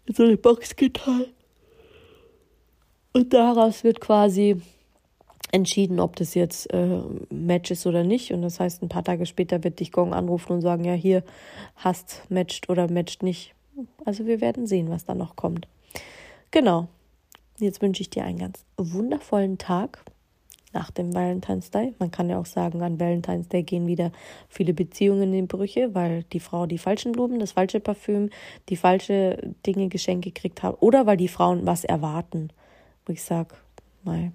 in 0.06 0.14
so 0.14 0.22
eine 0.22 0.36
Box 0.36 0.76
getan. 0.76 1.26
Und 3.12 3.32
daraus 3.32 3.84
wird 3.84 4.00
quasi 4.00 4.60
entschieden, 5.52 6.00
ob 6.00 6.16
das 6.16 6.34
jetzt 6.34 6.72
äh, 6.72 7.00
Match 7.30 7.70
ist 7.70 7.86
oder 7.86 8.04
nicht. 8.04 8.32
Und 8.32 8.42
das 8.42 8.60
heißt, 8.60 8.82
ein 8.82 8.88
paar 8.88 9.04
Tage 9.04 9.26
später 9.26 9.64
wird 9.64 9.80
dich 9.80 9.92
Gong 9.92 10.12
anrufen 10.12 10.52
und 10.52 10.60
sagen, 10.60 10.84
ja, 10.84 10.94
hier 10.94 11.22
hast 11.76 12.22
matcht 12.28 12.68
oder 12.68 12.90
matcht 12.90 13.22
nicht. 13.22 13.54
Also 14.04 14.26
wir 14.26 14.40
werden 14.40 14.66
sehen, 14.66 14.90
was 14.90 15.04
da 15.04 15.14
noch 15.14 15.36
kommt. 15.36 15.68
Genau. 16.50 16.88
Jetzt 17.58 17.82
wünsche 17.82 18.02
ich 18.02 18.10
dir 18.10 18.24
einen 18.24 18.38
ganz 18.38 18.64
wundervollen 18.76 19.58
Tag 19.58 20.04
nach 20.72 20.90
dem 20.90 21.14
Valentine's 21.14 21.70
Day. 21.70 21.94
Man 21.98 22.10
kann 22.10 22.28
ja 22.28 22.38
auch 22.38 22.46
sagen, 22.46 22.82
an 22.82 23.00
Valentine's 23.00 23.48
Day 23.48 23.62
gehen 23.62 23.86
wieder 23.86 24.12
viele 24.48 24.74
Beziehungen 24.74 25.32
in 25.32 25.48
Brüche, 25.48 25.94
weil 25.94 26.24
die 26.24 26.40
Frau 26.40 26.66
die 26.66 26.78
falschen 26.78 27.12
Blumen, 27.12 27.38
das 27.38 27.52
falsche 27.52 27.80
Parfüm, 27.80 28.30
die 28.68 28.76
falsche 28.76 29.54
Dinge, 29.66 29.88
Geschenke 29.88 30.30
gekriegt 30.30 30.62
hat 30.62 30.80
oder 30.80 31.06
weil 31.06 31.16
die 31.16 31.28
Frauen 31.28 31.66
was 31.66 31.84
erwarten. 31.84 32.50
Wo 33.06 33.12
ich 33.12 33.22
sage, 33.22 33.54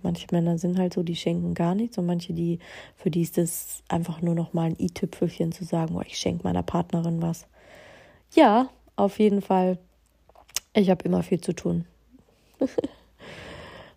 manche 0.01 0.27
Männer 0.31 0.57
sind 0.57 0.77
halt 0.77 0.93
so, 0.93 1.03
die 1.03 1.15
schenken 1.15 1.53
gar 1.53 1.75
nichts 1.75 1.97
und 1.97 2.05
manche, 2.05 2.33
die, 2.33 2.59
für 2.95 3.11
die 3.11 3.21
ist 3.21 3.37
es 3.37 3.83
einfach 3.87 4.21
nur 4.21 4.35
noch 4.35 4.53
mal 4.53 4.63
ein 4.63 4.79
i-Tüpfelchen 4.79 5.51
zu 5.51 5.63
sagen, 5.65 5.95
oh, 5.95 6.01
ich 6.05 6.17
schenke 6.17 6.43
meiner 6.43 6.63
Partnerin 6.63 7.21
was. 7.21 7.45
Ja, 8.33 8.69
auf 8.95 9.19
jeden 9.19 9.41
Fall. 9.41 9.77
Ich 10.73 10.89
habe 10.89 11.03
immer 11.03 11.23
viel 11.23 11.39
zu 11.39 11.53
tun. 11.53 11.85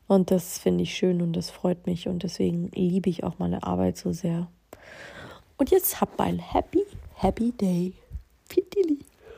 Und 0.09 0.31
das 0.31 0.59
finde 0.59 0.85
ich 0.85 0.95
schön 0.95 1.21
und 1.21 1.33
das 1.33 1.51
freut 1.51 1.87
mich 1.87 2.07
und 2.07 2.23
deswegen 2.23 2.71
liebe 2.73 3.11
ich 3.11 3.25
auch 3.25 3.39
meine 3.39 3.65
Arbeit 3.65 3.97
so 3.97 4.13
sehr. 4.13 4.47
Und 5.57 5.71
jetzt 5.71 6.01
habt 6.01 6.21
ein 6.21 6.39
happy, 6.39 6.85
happy 7.15 7.53
day. 7.53 7.95
Vielen 8.49 9.05